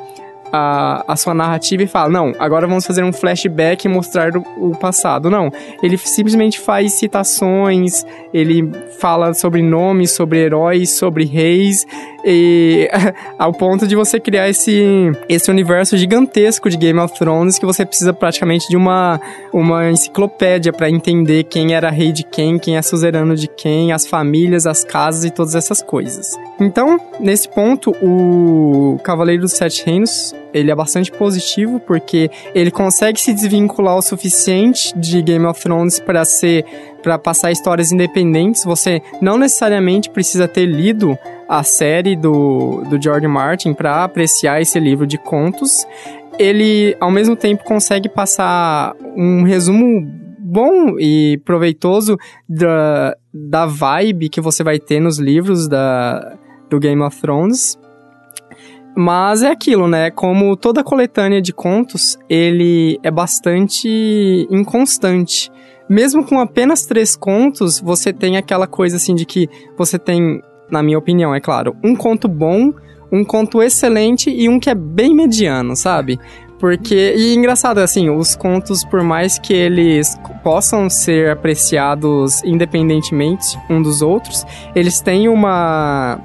a, 0.53 1.03
a 1.13 1.15
sua 1.15 1.33
narrativa 1.33 1.83
e 1.83 1.87
fala, 1.87 2.09
não, 2.09 2.33
agora 2.39 2.67
vamos 2.67 2.85
fazer 2.85 3.03
um 3.03 3.13
flashback 3.13 3.85
e 3.85 3.89
mostrar 3.89 4.35
o, 4.35 4.43
o 4.57 4.75
passado. 4.75 5.29
Não, 5.29 5.51
ele 5.81 5.97
simplesmente 5.97 6.59
faz 6.59 6.93
citações, 6.93 8.05
ele 8.33 8.69
fala 8.99 9.33
sobre 9.33 9.61
nomes, 9.61 10.11
sobre 10.11 10.39
heróis, 10.39 10.89
sobre 10.91 11.25
reis, 11.25 11.85
e 12.25 12.89
ao 13.37 13.53
ponto 13.53 13.87
de 13.87 13.95
você 13.95 14.19
criar 14.19 14.49
esse, 14.49 15.11
esse 15.27 15.49
universo 15.49 15.97
gigantesco 15.97 16.69
de 16.69 16.77
Game 16.77 16.99
of 16.99 17.13
Thrones 17.17 17.57
que 17.57 17.65
você 17.65 17.85
precisa 17.85 18.13
praticamente 18.13 18.67
de 18.69 18.77
uma, 18.77 19.19
uma 19.51 19.89
enciclopédia 19.89 20.71
para 20.71 20.89
entender 20.89 21.43
quem 21.43 21.73
era 21.73 21.89
rei 21.89 22.11
de 22.11 22.23
quem, 22.23 22.57
quem 22.57 22.77
é 22.77 22.81
suzerano 22.81 23.35
de 23.35 23.47
quem, 23.47 23.91
as 23.91 24.05
famílias, 24.05 24.65
as 24.65 24.83
casas 24.83 25.25
e 25.25 25.31
todas 25.31 25.55
essas 25.55 25.81
coisas. 25.81 26.37
Então, 26.59 26.99
nesse 27.19 27.49
ponto, 27.49 27.91
o 28.01 28.99
Cavaleiro 29.03 29.41
dos 29.41 29.53
Sete 29.53 29.85
Reinos, 29.85 30.35
ele 30.53 30.69
é 30.69 30.75
bastante 30.75 31.11
positivo 31.11 31.79
porque 31.79 32.29
ele 32.53 32.69
consegue 32.69 33.19
se 33.19 33.33
desvincular 33.33 33.97
o 33.97 34.01
suficiente 34.01 34.93
de 34.95 35.21
Game 35.21 35.45
of 35.45 35.59
Thrones 35.59 35.99
para 35.99 36.23
ser 36.25 36.65
para 37.01 37.17
passar 37.17 37.51
histórias 37.51 37.91
independentes. 37.91 38.63
Você 38.63 39.01
não 39.21 39.37
necessariamente 39.37 40.09
precisa 40.09 40.47
ter 40.47 40.65
lido 40.65 41.17
a 41.51 41.63
série 41.63 42.15
do, 42.15 42.81
do 42.89 43.01
George 43.01 43.27
Martin 43.27 43.73
para 43.73 44.05
apreciar 44.05 44.61
esse 44.61 44.79
livro 44.79 45.05
de 45.05 45.17
contos. 45.17 45.85
Ele, 46.39 46.95
ao 46.97 47.11
mesmo 47.11 47.35
tempo, 47.35 47.65
consegue 47.65 48.07
passar 48.07 48.95
um 49.17 49.43
resumo 49.43 50.01
bom 50.39 50.97
e 50.97 51.41
proveitoso 51.43 52.17
da, 52.47 53.17
da 53.33 53.65
vibe 53.65 54.29
que 54.29 54.39
você 54.39 54.63
vai 54.63 54.79
ter 54.79 55.01
nos 55.01 55.19
livros 55.19 55.67
da, 55.67 56.37
do 56.69 56.79
Game 56.79 57.01
of 57.01 57.19
Thrones. 57.19 57.77
Mas 58.95 59.43
é 59.43 59.51
aquilo, 59.51 59.89
né? 59.89 60.09
Como 60.09 60.55
toda 60.55 60.85
coletânea 60.85 61.41
de 61.41 61.51
contos, 61.51 62.17
ele 62.29 62.97
é 63.03 63.11
bastante 63.11 64.47
inconstante. 64.49 65.51
Mesmo 65.89 66.25
com 66.25 66.39
apenas 66.39 66.85
três 66.85 67.17
contos, 67.17 67.77
você 67.77 68.13
tem 68.13 68.37
aquela 68.37 68.67
coisa 68.67 68.95
assim 68.95 69.13
de 69.13 69.25
que 69.25 69.49
você 69.77 69.99
tem, 69.99 70.41
na 70.71 70.81
minha 70.81 70.97
opinião, 70.97 71.35
é 71.35 71.39
claro, 71.39 71.75
um 71.83 71.95
conto 71.95 72.27
bom, 72.27 72.73
um 73.11 73.23
conto 73.23 73.61
excelente 73.61 74.29
e 74.29 74.47
um 74.47 74.59
que 74.59 74.69
é 74.69 74.75
bem 74.75 75.13
mediano, 75.13 75.75
sabe? 75.75 76.19
Porque, 76.57 77.15
e 77.17 77.33
engraçado, 77.33 77.79
assim, 77.79 78.09
os 78.09 78.35
contos, 78.35 78.85
por 78.85 79.03
mais 79.03 79.39
que 79.39 79.51
eles 79.51 80.15
possam 80.43 80.89
ser 80.89 81.31
apreciados 81.31 82.43
independentemente 82.43 83.57
um 83.69 83.81
dos 83.81 84.01
outros, 84.01 84.45
eles 84.75 85.01
têm 85.01 85.27
uma 85.27 86.19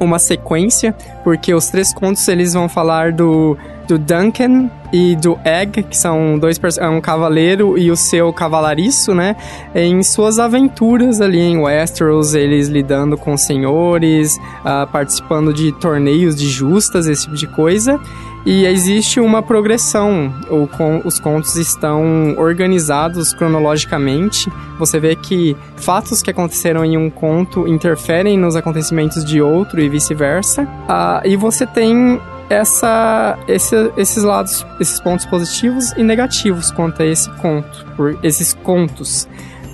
uma 0.00 0.18
sequência, 0.18 0.96
porque 1.22 1.52
os 1.52 1.68
três 1.68 1.92
contos 1.92 2.26
eles 2.26 2.54
vão 2.54 2.70
falar 2.70 3.12
do, 3.12 3.54
do 3.90 3.98
Duncan 3.98 4.70
e 4.92 5.16
do 5.16 5.36
Egg, 5.44 5.82
que 5.82 5.96
são 5.96 6.38
dois 6.38 6.60
é 6.78 6.88
um 6.88 7.00
cavaleiro 7.00 7.76
e 7.76 7.90
o 7.90 7.96
seu 7.96 8.32
cavalariço, 8.32 9.12
né? 9.14 9.34
Em 9.74 10.00
suas 10.04 10.38
aventuras 10.38 11.20
ali 11.20 11.40
em 11.40 11.58
Westeros, 11.58 12.34
eles 12.34 12.68
lidando 12.68 13.16
com 13.16 13.36
senhores, 13.36 14.38
ah, 14.64 14.86
participando 14.90 15.52
de 15.52 15.72
torneios 15.72 16.36
de 16.36 16.48
justas, 16.48 17.08
esse 17.08 17.22
tipo 17.24 17.34
de 17.36 17.48
coisa. 17.48 17.98
E 18.46 18.64
existe 18.64 19.20
uma 19.20 19.42
progressão. 19.42 20.32
O 20.48 20.66
con- 20.66 21.02
os 21.04 21.18
contos 21.18 21.56
estão 21.56 22.34
organizados 22.38 23.34
cronologicamente. 23.34 24.50
Você 24.78 24.98
vê 25.00 25.14
que 25.16 25.56
fatos 25.76 26.22
que 26.22 26.30
aconteceram 26.30 26.84
em 26.84 26.96
um 26.96 27.10
conto 27.10 27.66
interferem 27.68 28.38
nos 28.38 28.54
acontecimentos 28.56 29.24
de 29.24 29.42
outro 29.42 29.80
e 29.80 29.88
vice-versa. 29.88 30.66
Ah, 30.88 31.20
e 31.24 31.36
você 31.36 31.66
tem 31.66 32.18
essa, 32.50 33.38
esse- 33.48 33.90
esses 33.96 34.22
lados, 34.24 34.66
esses 34.80 35.00
pontos 35.00 35.24
positivos 35.26 35.92
e 35.92 36.02
negativos 36.02 36.70
quanto 36.70 37.02
a 37.02 37.06
esse 37.06 37.30
conto, 37.36 37.86
por 37.96 38.18
esses 38.22 38.52
contos. 38.52 39.28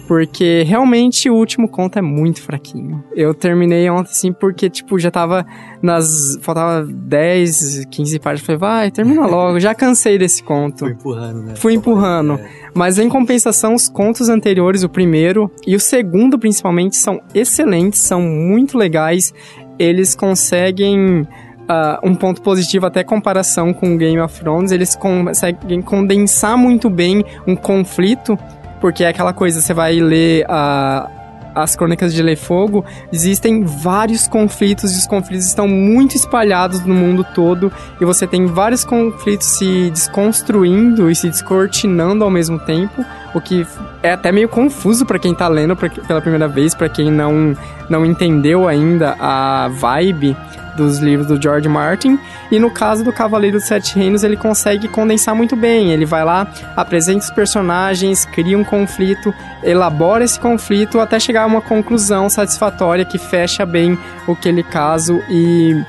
Porque 0.06 0.62
realmente 0.64 1.28
o 1.28 1.34
último 1.34 1.68
conto 1.68 1.98
é 1.98 2.02
muito 2.02 2.40
fraquinho. 2.40 3.02
Eu 3.12 3.34
terminei 3.34 3.90
ontem 3.90 4.10
assim 4.12 4.32
porque, 4.32 4.70
tipo, 4.70 5.00
já 5.00 5.10
tava 5.10 5.44
nas. 5.82 6.38
Faltava 6.42 6.86
10, 6.86 7.86
15 7.90 8.20
páginas. 8.20 8.46
Falei, 8.46 8.58
vai, 8.60 8.90
termina 8.92 9.26
logo. 9.26 9.58
Já 9.58 9.74
cansei 9.74 10.16
desse 10.16 10.44
conto. 10.44 10.78
Foi 10.84 10.92
empurrando, 10.92 11.42
né? 11.42 11.56
Fui 11.56 11.74
empurrando. 11.74 12.38
Mas 12.72 13.00
em 13.00 13.08
compensação, 13.08 13.74
os 13.74 13.88
contos 13.88 14.28
anteriores, 14.28 14.84
o 14.84 14.88
primeiro 14.88 15.50
e 15.66 15.74
o 15.74 15.80
segundo 15.80 16.38
principalmente, 16.38 16.94
são 16.94 17.20
excelentes, 17.34 17.98
são 17.98 18.22
muito 18.22 18.78
legais. 18.78 19.34
Eles 19.76 20.14
conseguem. 20.14 21.26
Ah, 21.68 21.98
um 22.02 22.14
ponto 22.14 22.40
positivo 22.42 22.86
até 22.86 23.02
comparação 23.02 23.72
com 23.72 23.96
Game 23.96 24.20
of 24.20 24.40
Thrones, 24.40 24.70
eles 24.70 24.94
conseguem 24.94 25.82
condensar 25.82 26.56
muito 26.56 26.88
bem 26.88 27.24
um 27.46 27.56
conflito, 27.56 28.38
porque 28.80 29.04
é 29.04 29.08
aquela 29.08 29.32
coisa, 29.32 29.60
você 29.60 29.74
vai 29.74 29.98
ler 29.98 30.44
a, 30.48 31.10
as 31.56 31.74
Crônicas 31.74 32.12
de 32.12 32.22
e 32.22 32.36
Fogo, 32.36 32.84
existem 33.10 33.64
vários 33.64 34.28
conflitos 34.28 34.92
e 34.92 34.98
os 34.98 35.06
conflitos 35.06 35.46
estão 35.46 35.66
muito 35.66 36.14
espalhados 36.14 36.84
no 36.84 36.94
mundo 36.94 37.26
todo 37.34 37.72
e 38.00 38.04
você 38.04 38.26
tem 38.26 38.44
vários 38.46 38.84
conflitos 38.84 39.46
se 39.46 39.90
desconstruindo 39.90 41.10
e 41.10 41.16
se 41.16 41.28
descortinando 41.28 42.22
ao 42.22 42.30
mesmo 42.30 42.58
tempo, 42.58 43.04
o 43.34 43.40
que 43.40 43.66
é 44.02 44.12
até 44.12 44.30
meio 44.30 44.48
confuso 44.48 45.06
para 45.06 45.18
quem 45.18 45.34
tá 45.34 45.48
lendo 45.48 45.74
pela 45.74 46.20
primeira 46.20 46.46
vez, 46.46 46.74
para 46.74 46.88
quem 46.88 47.10
não 47.10 47.56
não 47.88 48.04
entendeu 48.04 48.66
ainda 48.66 49.16
a 49.18 49.68
vibe 49.68 50.36
dos 50.76 50.98
livros 50.98 51.26
do 51.26 51.40
George 51.40 51.68
Martin. 51.68 52.18
E 52.50 52.58
no 52.58 52.70
caso 52.70 53.02
do 53.02 53.12
Cavaleiro 53.12 53.58
dos 53.58 53.66
Sete 53.66 53.96
Reinos, 53.96 54.22
ele 54.22 54.36
consegue 54.36 54.86
condensar 54.88 55.34
muito 55.34 55.56
bem. 55.56 55.92
Ele 55.92 56.04
vai 56.04 56.24
lá, 56.24 56.46
apresenta 56.76 57.24
os 57.24 57.30
personagens, 57.30 58.24
cria 58.26 58.56
um 58.56 58.64
conflito, 58.64 59.34
elabora 59.62 60.24
esse 60.24 60.38
conflito 60.38 61.00
até 61.00 61.18
chegar 61.18 61.42
a 61.42 61.46
uma 61.46 61.60
conclusão 61.60 62.28
satisfatória 62.28 63.04
que 63.04 63.18
fecha 63.18 63.66
bem 63.66 63.98
aquele 64.28 64.62
caso 64.62 65.22
e 65.28 65.82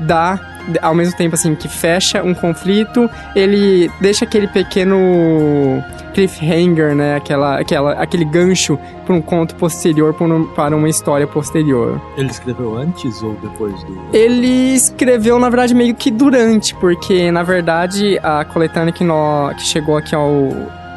dá 0.00 0.38
ao 0.80 0.94
mesmo 0.94 1.16
tempo 1.16 1.34
assim 1.34 1.54
que 1.54 1.68
fecha 1.68 2.22
um 2.22 2.34
conflito, 2.34 3.08
ele 3.34 3.90
deixa 4.00 4.24
aquele 4.24 4.46
pequeno 4.48 5.82
cliffhanger, 6.14 6.94
né, 6.94 7.14
aquela, 7.14 7.60
aquela 7.60 7.92
aquele 7.92 8.24
gancho 8.24 8.78
para 9.06 9.14
um 9.14 9.22
conto 9.22 9.54
posterior 9.54 10.12
para 10.12 10.26
um- 10.26 10.76
uma 10.76 10.88
história 10.88 11.26
posterior. 11.26 12.00
Ele 12.16 12.30
escreveu 12.30 12.76
antes 12.76 13.22
ou 13.22 13.34
depois 13.34 13.72
do. 13.84 13.96
Ele 14.12 14.74
escreveu, 14.74 15.38
na 15.38 15.48
verdade, 15.48 15.74
meio 15.74 15.94
que 15.94 16.10
durante, 16.10 16.74
porque, 16.74 17.30
na 17.30 17.42
verdade, 17.42 18.18
a 18.22 18.44
coletânea 18.44 18.92
que, 18.92 19.04
nó- 19.04 19.50
que 19.54 19.62
chegou 19.62 19.96
aqui 19.96 20.14
ao, 20.14 20.48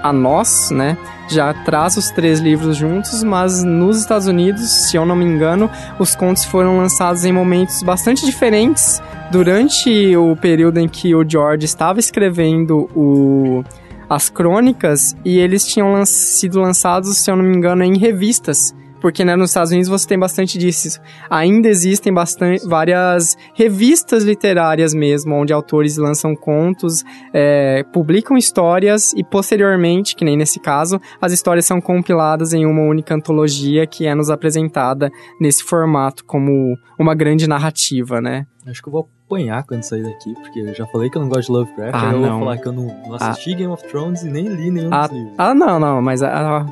a 0.04 0.12
nós, 0.14 0.70
né, 0.70 0.98
já 1.30 1.54
traz 1.54 1.96
os 1.98 2.10
três 2.12 2.40
livros 2.40 2.76
juntos, 2.76 3.24
mas 3.24 3.64
nos 3.64 3.98
Estados 4.00 4.28
Unidos, 4.28 4.70
se 4.70 4.98
eu 4.98 5.06
não 5.06 5.16
me 5.16 5.24
engano, 5.26 5.70
os 5.98 6.14
contos 6.16 6.44
foram 6.44 6.78
lançados 6.78 7.24
em 7.26 7.32
momentos 7.32 7.82
bastante 7.82 8.26
diferentes 8.26 9.02
durante 9.32 10.16
o 10.16 10.36
período 10.36 10.78
em 10.80 10.88
que 10.88 11.16
o 11.16 11.28
George 11.28 11.66
estava 11.66 12.00
escrevendo 12.00 12.90
o 12.96 13.64
as 14.10 14.30
crônicas 14.30 15.16
e 15.26 15.40
eles 15.40 15.66
tinham 15.66 15.94
lan- 15.94 16.06
sido 16.06 16.60
lançados, 16.60 17.18
se 17.18 17.32
eu 17.32 17.36
não 17.36 17.44
me 17.44 17.56
engano, 17.56 17.84
em 17.84 17.98
revistas. 17.98 18.76
Porque 19.04 19.26
né, 19.26 19.36
nos 19.36 19.50
Estados 19.50 19.70
Unidos 19.72 19.90
você 19.90 20.08
tem 20.08 20.18
bastante 20.18 20.58
disso. 20.58 20.98
Ainda 21.30 21.68
existem 21.68 22.14
bastante, 22.14 22.66
várias 22.66 23.36
revistas 23.54 24.24
literárias 24.24 24.94
mesmo, 24.94 25.36
onde 25.36 25.52
autores 25.52 25.98
lançam 25.98 26.34
contos, 26.34 27.04
é, 27.34 27.84
publicam 27.92 28.38
histórias 28.38 29.12
e 29.14 29.22
posteriormente, 29.22 30.16
que 30.16 30.24
nem 30.24 30.38
nesse 30.38 30.58
caso, 30.58 31.02
as 31.22 31.34
histórias 31.34 31.66
são 31.66 31.82
compiladas 31.82 32.54
em 32.54 32.66
uma 32.66 32.82
única 32.84 33.14
antologia 33.14 33.86
que 33.86 34.08
é 34.08 34.16
nos 34.16 34.30
apresentada 34.30 35.12
nesse 35.38 35.64
formato 35.66 36.24
como 36.24 36.78
uma 36.98 37.14
grande 37.14 37.46
narrativa, 37.46 38.22
né? 38.22 38.46
Acho 38.66 38.82
que 38.82 38.88
eu 38.88 38.94
vou 38.94 39.10
apanhar 39.28 39.64
quando 39.66 39.84
sair 39.84 40.04
daqui, 40.04 40.34
porque 40.36 40.60
eu 40.62 40.74
já 40.74 40.86
falei 40.88 41.10
que 41.10 41.18
eu 41.18 41.22
não 41.22 41.28
gosto 41.28 41.48
de 41.48 41.52
Lovecraft, 41.52 41.94
Ah, 41.94 42.12
eu 42.14 42.20
não. 42.22 42.30
vou 42.30 42.40
falar 42.40 42.58
que 42.58 42.68
eu 42.70 42.72
não, 42.72 42.86
não 43.06 43.16
assisti 43.16 43.54
Game 43.54 43.74
of 43.74 43.84
Thrones 43.90 44.24
e 44.24 44.30
nem 44.30 44.48
li 44.48 44.72
nenhum 44.72 44.94
Ah, 44.94 45.08
dos 45.08 45.18
livros. 45.18 45.36
Ah, 45.38 45.54
não, 45.54 45.78
não, 45.78 46.02
mas. 46.02 46.24
ah, 46.24 46.66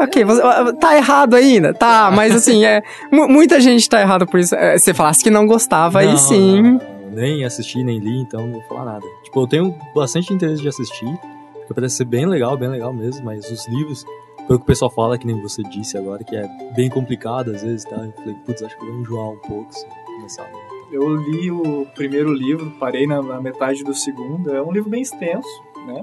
ah, 0.00 0.04
ok, 0.04 0.24
você, 0.24 0.42
ah, 0.42 0.72
tá 0.78 0.96
errado 0.96 1.34
ainda. 1.34 1.72
Tá, 1.74 2.10
mas 2.14 2.34
assim, 2.34 2.64
é, 2.64 2.82
mu- 3.12 3.28
muita 3.28 3.60
gente 3.60 3.88
tá 3.88 4.00
errado 4.00 4.26
por 4.26 4.38
isso. 4.40 4.54
É, 4.54 4.76
se 4.78 4.84
você 4.86 4.94
falasse 4.94 5.22
que 5.22 5.30
não 5.30 5.46
gostava, 5.46 6.00
aí 6.00 6.06
Não, 6.08 6.16
sim. 6.16 6.62
não, 6.62 6.80
nem 7.12 7.44
assisti, 7.44 7.82
nem 7.82 7.98
li, 7.98 8.20
então 8.20 8.46
não 8.46 8.52
vou 8.54 8.62
falar 8.62 8.84
nada. 8.84 9.06
Tipo, 9.24 9.40
eu 9.42 9.46
tenho 9.46 9.74
bastante 9.94 10.32
interesse 10.32 10.62
de 10.62 10.68
assistir, 10.68 11.10
porque 11.54 11.74
parece 11.74 11.96
ser 11.96 12.04
bem 12.04 12.26
legal, 12.26 12.56
bem 12.56 12.68
legal 12.68 12.92
mesmo, 12.92 13.24
mas 13.24 13.50
os 13.50 13.66
livros, 13.68 14.04
pelo 14.46 14.58
que 14.58 14.64
o 14.64 14.66
pessoal 14.66 14.90
fala, 14.90 15.18
que 15.18 15.26
nem 15.26 15.40
você 15.40 15.62
disse 15.64 15.96
agora, 15.98 16.22
que 16.24 16.36
é 16.36 16.48
bem 16.76 16.88
complicado 16.88 17.50
às 17.50 17.62
vezes, 17.62 17.84
tá? 17.84 17.96
Eu 17.96 18.12
falei, 18.12 18.34
putz, 18.46 18.62
acho 18.62 18.76
que 18.76 18.84
eu 18.84 18.90
vou 18.92 19.00
enjoar 19.00 19.30
um 19.30 19.38
pouco 19.38 19.72
se 19.74 19.84
eu 19.84 20.14
começar 20.16 20.42
a 20.42 20.46
ler. 20.46 20.68
Eu 20.90 21.16
li 21.16 21.50
o 21.50 21.86
primeiro 21.94 22.32
livro, 22.32 22.70
parei 22.80 23.06
na, 23.06 23.20
na 23.20 23.38
metade 23.42 23.84
do 23.84 23.92
segundo. 23.94 24.54
É 24.54 24.62
um 24.62 24.72
livro 24.72 24.88
bem 24.88 25.02
extenso, 25.02 25.46
né? 25.86 26.02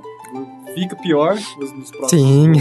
Fica 0.76 0.96
pior 0.96 1.34
nos, 1.58 1.72
nos 1.72 1.90
próximos 1.90 2.22
Sim. 2.24 2.52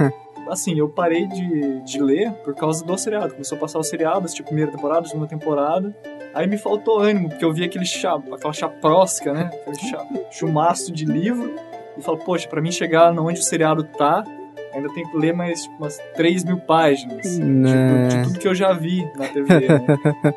É. 0.00 0.12
Assim, 0.50 0.76
eu 0.76 0.88
parei 0.88 1.26
de, 1.26 1.80
de 1.80 2.02
ler 2.02 2.32
por 2.44 2.54
causa 2.54 2.84
do 2.84 2.98
seriado. 2.98 3.32
Começou 3.32 3.56
a 3.56 3.60
passar 3.60 3.78
o 3.78 3.82
seriado, 3.82 4.24
assisti 4.24 4.42
a 4.42 4.44
primeira 4.44 4.70
temporada, 4.70 5.02
a 5.02 5.04
segunda 5.04 5.28
temporada. 5.28 5.94
Aí 6.34 6.46
me 6.46 6.58
faltou 6.58 6.98
ânimo, 6.98 7.28
porque 7.28 7.44
eu 7.44 7.52
vi 7.52 7.64
aquele 7.64 7.84
chá, 7.84 8.20
aquela 8.32 8.52
chaprosca, 8.52 9.32
né? 9.32 9.50
Aquele 9.62 9.78
chá, 9.78 10.04
chumaço 10.30 10.92
de 10.92 11.04
livro. 11.04 11.54
E 11.96 12.02
falo, 12.02 12.18
poxa, 12.18 12.48
pra 12.48 12.60
mim 12.60 12.72
chegar 12.72 13.16
onde 13.18 13.40
o 13.40 13.42
seriado 13.42 13.84
tá, 13.84 14.24
ainda 14.72 14.88
tem 14.92 15.08
que 15.08 15.16
ler 15.16 15.32
mais 15.32 15.62
tipo, 15.62 15.76
umas 15.76 15.98
3 16.16 16.44
mil 16.44 16.58
páginas. 16.58 17.38
Né. 17.38 18.08
Tipo, 18.08 18.16
de 18.16 18.22
tudo 18.24 18.38
que 18.38 18.48
eu 18.48 18.54
já 18.54 18.72
vi 18.72 19.08
na 19.16 19.28
TV, 19.28 19.68
né? 19.68 19.86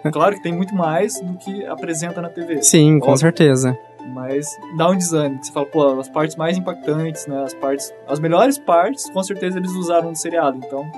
Claro 0.12 0.36
que 0.36 0.44
tem 0.44 0.54
muito 0.54 0.76
mais 0.76 1.20
do 1.20 1.38
que 1.38 1.66
apresenta 1.66 2.22
na 2.22 2.30
TV. 2.30 2.62
Sim, 2.62 3.00
com 3.00 3.08
Óbvio. 3.08 3.20
certeza. 3.20 3.78
Mas 4.08 4.46
dá 4.78 4.90
um 4.90 4.98
desânimo. 4.98 5.44
Você 5.44 5.52
fala, 5.52 5.66
pô, 5.66 6.00
as 6.00 6.10
partes 6.10 6.36
mais 6.36 6.58
impactantes, 6.58 7.26
né? 7.28 7.44
As 7.44 7.54
partes. 7.54 7.94
As 8.08 8.20
melhores 8.20 8.58
partes, 8.58 9.10
com 9.10 9.24
certeza 9.24 9.58
eles 9.58 9.72
usaram 9.72 10.10
no 10.10 10.16
seriado. 10.16 10.60
Então, 10.64 10.90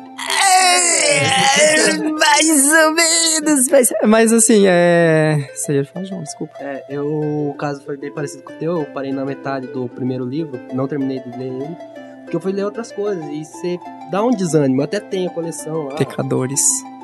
Mais 2.11 2.73
ou 2.73 2.93
menos. 2.93 3.67
Mas, 3.69 3.89
mas 4.03 4.33
assim, 4.33 4.63
é. 4.67 5.49
Você 5.53 5.73
ia 5.73 5.85
falar, 5.85 6.05
João, 6.05 6.23
desculpa. 6.23 6.53
É, 6.59 6.83
eu, 6.89 7.05
o 7.49 7.55
caso 7.57 7.83
foi 7.83 7.97
bem 7.97 8.11
parecido 8.11 8.43
com 8.43 8.53
o 8.53 8.55
teu. 8.55 8.79
Eu 8.79 8.85
parei 8.85 9.11
na 9.11 9.25
metade 9.25 9.67
do 9.67 9.87
primeiro 9.87 10.25
livro, 10.25 10.59
não 10.73 10.87
terminei 10.87 11.19
de 11.19 11.29
ler 11.37 11.47
ele, 11.47 11.77
porque 12.23 12.35
eu 12.35 12.41
fui 12.41 12.51
ler 12.51 12.65
outras 12.65 12.91
coisas 12.91 13.23
e 13.25 13.45
você 13.45 13.79
dá 14.11 14.23
um 14.23 14.31
desânimo. 14.31 14.81
Eu 14.81 14.85
até 14.85 14.99
tenho 14.99 15.29
a 15.29 15.33
coleção 15.33 15.87
lá. 15.87 15.95
Pecadores. 15.95 16.61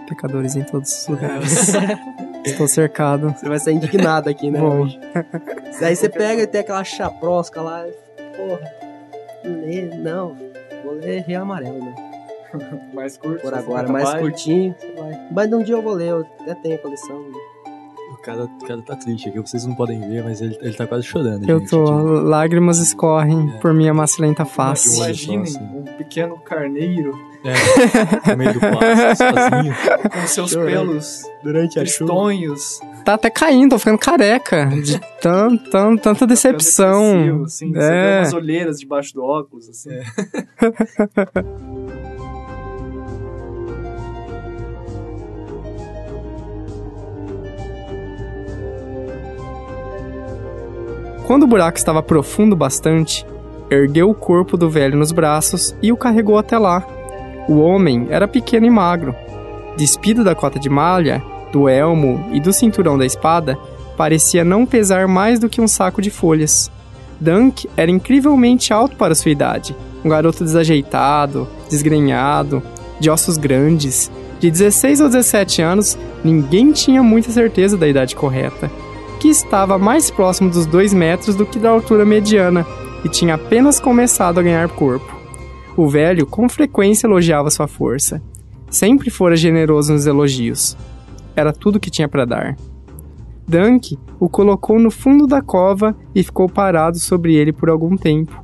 Pecadores 0.08 0.56
em 0.56 0.64
todos 0.64 0.92
os 0.92 1.08
lugares. 1.08 1.74
Estou 2.46 2.68
cercado. 2.68 3.32
Você 3.32 3.48
vai 3.48 3.60
sair 3.60 3.76
indignado 3.76 4.30
aqui, 4.30 4.50
né? 4.50 4.60
Bom. 4.60 4.82
hoje. 4.82 5.00
Aí 5.82 5.96
você 5.96 6.10
pega 6.10 6.42
e 6.44 6.48
tem 6.48 6.62
aquela 6.62 6.84
chaprosca 6.84 7.62
lá, 7.62 7.88
e, 7.88 7.92
porra, 8.36 8.74
lê, 9.44 9.84
não, 9.96 10.36
vou 10.84 10.94
ler 10.94 11.22
Rei 11.24 11.36
Amarelo, 11.36 11.80
né? 11.84 11.96
mais 12.94 13.18
curto. 13.18 13.42
Por 13.42 13.54
60 13.54 13.60
agora, 13.60 13.88
mais 13.88 14.14
curtinho, 14.14 14.76
você 14.78 14.92
vai. 14.92 15.28
Mas 15.32 15.54
um 15.54 15.64
dia 15.64 15.76
eu 15.76 15.82
vou 15.82 15.94
ler, 15.94 16.10
eu 16.10 16.26
até 16.42 16.56
tenho 16.56 16.76
a 16.76 16.80
coleção. 16.80 17.20
né? 17.22 17.38
O 18.12 18.18
cara, 18.22 18.44
o 18.46 18.66
cara 18.68 18.82
tá 18.82 18.96
triste 18.96 19.30
aqui, 19.30 19.40
vocês 19.40 19.66
não 19.66 19.74
podem 19.76 20.00
ver, 20.00 20.24
mas 20.24 20.42
ele, 20.42 20.58
ele 20.62 20.74
tá 20.74 20.86
quase 20.86 21.04
chorando. 21.06 21.50
Eu 21.50 21.60
gente. 21.60 21.70
tô. 21.70 21.84
Tipo, 21.86 22.04
Lágrimas 22.22 22.80
escorrem 22.80 23.52
por 23.62 23.74
minha 23.74 23.94
macilenta 23.94 24.46
face. 24.46 24.98
Imaginem 24.98 25.44
um 25.74 25.84
pequeno 25.98 26.38
carneiro 26.38 27.18
É, 27.44 28.32
no 28.32 28.38
meio 28.38 28.54
do 28.54 28.60
plástico, 28.60 29.16
sozinho. 29.18 29.76
com 30.12 30.28
seus 30.28 30.52
Chorando. 30.52 30.72
pelos 30.72 31.24
Durante 31.44 31.80
a 31.80 31.86
chuva. 31.86 32.12
tristonhos. 32.12 32.80
Tá 33.04 33.16
até 33.16 33.32
caindo, 33.32 33.72
tô 33.72 33.80
ficando 33.80 33.98
careca. 33.98 34.68
De 34.68 35.00
tan, 35.20 35.58
tan, 35.58 35.96
tanta 35.98 36.28
decepção. 36.28 37.02
depressivo, 37.02 37.44
Assim, 37.46 37.74
Você 37.74 37.80
vê 37.80 37.96
É. 37.96 38.18
umas 38.20 38.34
olheiras 38.34 38.80
debaixo 38.80 39.14
do 39.16 39.24
óculos, 39.24 39.68
assim. 39.70 39.90
Quando 51.32 51.44
o 51.44 51.48
buraco 51.48 51.78
estava 51.78 52.04
profundo 52.04 52.58
bastante, 52.58 53.26
ergueu 53.70 54.10
o 54.10 54.14
corpo 54.14 54.58
do 54.58 54.70
velho 54.70 54.98
nos 54.98 55.14
braços 55.14 55.74
e 55.82 55.90
o 55.90 55.96
carregou 55.96 56.38
até 56.38 56.58
lá. 56.58 56.86
O 57.48 57.58
homem 57.60 58.06
era 58.10 58.28
pequeno 58.28 58.66
e 58.66 58.70
magro. 58.70 59.16
Despido 59.78 60.26
da 60.26 60.36
cota 60.36 60.60
de 60.60 60.70
malha, 60.70 61.24
do 61.50 61.70
elmo 61.70 62.28
e 62.34 62.42
do 62.42 62.52
cinturão 62.52 62.98
da 62.98 63.06
espada, 63.06 63.58
parecia 63.96 64.44
não 64.44 64.66
pesar 64.66 65.08
mais 65.08 65.40
do 65.40 65.48
que 65.48 65.62
um 65.62 65.70
saco 65.70 66.02
de 66.02 66.10
folhas. 66.10 66.70
Dunk 67.18 67.66
era 67.78 67.90
incrivelmente 67.90 68.74
alto 68.74 68.98
para 68.98 69.16
sua 69.16 69.32
idade, 69.32 69.74
um 70.04 70.10
garoto 70.10 70.44
desajeitado, 70.44 71.48
desgrenhado, 71.70 72.62
de 73.00 73.10
ossos 73.10 73.38
grandes. 73.38 74.12
De 74.38 74.52
16 74.52 75.00
ou 75.00 75.08
17 75.08 75.62
anos, 75.62 75.98
ninguém 76.26 76.74
tinha 76.74 77.02
muita 77.02 77.32
certeza 77.32 77.78
da 77.78 77.88
idade 77.88 78.18
correta 78.18 78.70
que 79.22 79.28
estava 79.28 79.78
mais 79.78 80.10
próximo 80.10 80.50
dos 80.50 80.66
dois 80.66 80.92
metros 80.92 81.36
do 81.36 81.46
que 81.46 81.60
da 81.60 81.70
altura 81.70 82.04
mediana 82.04 82.66
e 83.06 83.08
tinha 83.08 83.36
apenas 83.36 83.80
começado 83.80 84.40
a 84.40 84.42
ganhar 84.42 84.68
corpo. 84.70 85.16
O 85.78 85.88
velho 85.88 86.26
com 86.26 86.50
frequência 86.50 87.06
elogiava 87.06 87.52
sua 87.52 87.68
força. 87.68 88.20
Sempre 88.68 89.12
fora 89.12 89.36
generoso 89.36 89.94
nos 89.94 90.08
elogios. 90.08 90.76
Era 91.36 91.54
tudo 91.54 91.80
que 91.80 91.92
tinha 91.92 92.08
para 92.08 92.26
dar. 92.26 92.58
Dunk 93.48 93.96
o 94.20 94.28
colocou 94.28 94.80
no 94.80 94.90
fundo 94.90 95.28
da 95.28 95.40
cova 95.40 95.96
e 96.16 96.24
ficou 96.24 96.50
parado 96.50 96.98
sobre 96.98 97.36
ele 97.36 97.54
por 97.54 97.70
algum 97.70 97.96
tempo. 97.96 98.44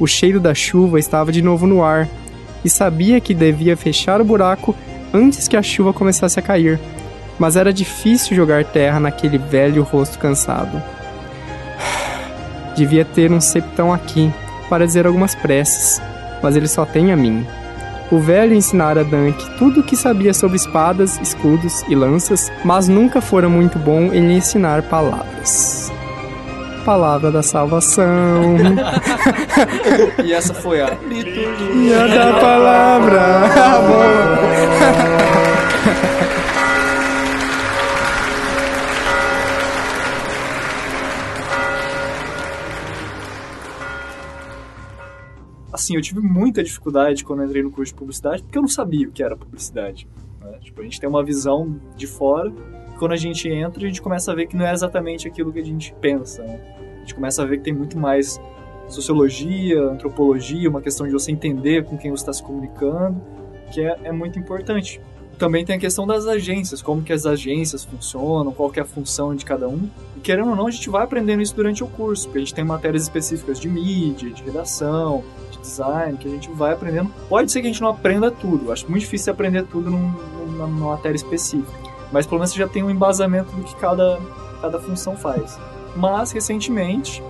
O 0.00 0.08
cheiro 0.08 0.40
da 0.40 0.54
chuva 0.54 0.98
estava 0.98 1.30
de 1.30 1.40
novo 1.40 1.68
no 1.68 1.84
ar 1.84 2.08
e 2.64 2.68
sabia 2.68 3.20
que 3.20 3.32
devia 3.32 3.76
fechar 3.76 4.20
o 4.20 4.24
buraco 4.24 4.74
antes 5.14 5.46
que 5.46 5.56
a 5.56 5.62
chuva 5.62 5.92
começasse 5.92 6.36
a 6.40 6.42
cair 6.42 6.80
mas 7.40 7.56
era 7.56 7.72
difícil 7.72 8.36
jogar 8.36 8.64
terra 8.66 9.00
naquele 9.00 9.38
velho 9.38 9.82
rosto 9.82 10.18
cansado. 10.18 10.80
Devia 12.76 13.04
ter 13.04 13.32
um 13.32 13.40
septão 13.40 13.92
aqui 13.92 14.30
para 14.68 14.86
dizer 14.86 15.06
algumas 15.06 15.34
preces, 15.34 16.02
mas 16.42 16.54
ele 16.54 16.68
só 16.68 16.84
tem 16.84 17.10
a 17.10 17.16
mim. 17.16 17.46
O 18.12 18.18
velho 18.18 18.54
ensinara 18.54 19.00
a 19.00 19.04
Dunk 19.04 19.56
tudo 19.56 19.80
o 19.80 19.82
que 19.82 19.96
sabia 19.96 20.34
sobre 20.34 20.56
espadas, 20.56 21.18
escudos 21.20 21.82
e 21.88 21.94
lanças, 21.94 22.52
mas 22.62 22.88
nunca 22.88 23.22
fora 23.22 23.48
muito 23.48 23.78
bom 23.78 24.12
em 24.12 24.26
lhe 24.28 24.34
ensinar 24.34 24.82
palavras. 24.82 25.90
Palavra 26.84 27.32
da 27.32 27.42
salvação. 27.42 28.56
E 30.24 30.32
essa 30.32 30.52
foi 30.52 30.80
a 30.80 30.90
Dia 30.90 32.08
da 32.08 32.40
palavra. 32.40 33.20
assim, 45.80 45.96
eu 45.96 46.02
tive 46.02 46.20
muita 46.20 46.62
dificuldade 46.62 47.24
quando 47.24 47.42
entrei 47.44 47.62
no 47.62 47.70
curso 47.70 47.92
de 47.92 47.98
publicidade, 47.98 48.42
porque 48.42 48.56
eu 48.56 48.62
não 48.62 48.68
sabia 48.68 49.08
o 49.08 49.12
que 49.12 49.22
era 49.22 49.36
publicidade. 49.36 50.06
né? 50.40 50.58
Tipo, 50.60 50.80
a 50.80 50.84
gente 50.84 51.00
tem 51.00 51.08
uma 51.08 51.24
visão 51.24 51.80
de 51.96 52.06
fora, 52.06 52.52
e 52.94 52.98
quando 52.98 53.12
a 53.12 53.16
gente 53.16 53.48
entra, 53.48 53.82
a 53.82 53.86
gente 53.86 54.00
começa 54.00 54.30
a 54.30 54.34
ver 54.34 54.46
que 54.46 54.56
não 54.56 54.66
é 54.66 54.72
exatamente 54.72 55.26
aquilo 55.26 55.52
que 55.52 55.58
a 55.58 55.64
gente 55.64 55.94
pensa. 56.00 56.42
né? 56.42 56.60
A 56.96 57.00
gente 57.00 57.14
começa 57.14 57.42
a 57.42 57.46
ver 57.46 57.58
que 57.58 57.64
tem 57.64 57.72
muito 57.72 57.98
mais 57.98 58.38
sociologia, 58.88 59.82
antropologia, 59.82 60.68
uma 60.68 60.82
questão 60.82 61.06
de 61.06 61.12
você 61.12 61.32
entender 61.32 61.84
com 61.84 61.96
quem 61.96 62.10
você 62.10 62.22
está 62.22 62.32
se 62.32 62.42
comunicando, 62.42 63.20
que 63.72 63.80
é, 63.80 63.98
é 64.04 64.12
muito 64.12 64.38
importante. 64.38 65.00
Também 65.38 65.64
tem 65.64 65.76
a 65.76 65.78
questão 65.78 66.06
das 66.06 66.26
agências, 66.26 66.82
como 66.82 67.02
que 67.02 67.12
as 67.12 67.24
agências 67.24 67.84
funcionam, 67.84 68.52
qual 68.52 68.68
que 68.68 68.78
é 68.78 68.82
a 68.82 68.86
função 68.86 69.34
de 69.34 69.44
cada 69.44 69.66
um. 69.66 69.88
E 70.16 70.20
querendo 70.20 70.50
ou 70.50 70.56
não, 70.56 70.66
a 70.66 70.70
gente 70.70 70.90
vai 70.90 71.02
aprendendo 71.02 71.40
isso 71.40 71.54
durante 71.54 71.82
o 71.82 71.86
curso, 71.86 72.24
porque 72.24 72.38
a 72.38 72.40
gente 72.42 72.52
tem 72.52 72.64
matérias 72.64 73.04
específicas 73.04 73.58
de 73.58 73.68
mídia, 73.68 74.28
de 74.28 74.42
redação, 74.42 75.24
design, 75.60 76.16
que 76.18 76.28
a 76.28 76.30
gente 76.30 76.50
vai 76.50 76.72
aprendendo. 76.72 77.10
Pode 77.28 77.50
ser 77.52 77.60
que 77.60 77.66
a 77.66 77.70
gente 77.70 77.80
não 77.82 77.88
aprenda 77.90 78.30
tudo, 78.30 78.66
eu 78.66 78.72
acho 78.72 78.88
muito 78.88 79.02
difícil 79.02 79.32
aprender 79.32 79.64
tudo 79.64 79.90
num, 79.90 80.12
numa, 80.46 80.66
numa 80.66 80.90
matéria 80.92 81.16
específica. 81.16 81.72
Mas 82.12 82.26
pelo 82.26 82.38
menos 82.38 82.52
você 82.52 82.58
já 82.58 82.68
tem 82.68 82.82
um 82.82 82.90
embasamento 82.90 83.50
do 83.54 83.62
que 83.62 83.74
cada, 83.76 84.18
cada 84.60 84.80
função 84.80 85.16
faz. 85.16 85.58
Mas, 85.96 86.32
recentemente, 86.32 87.22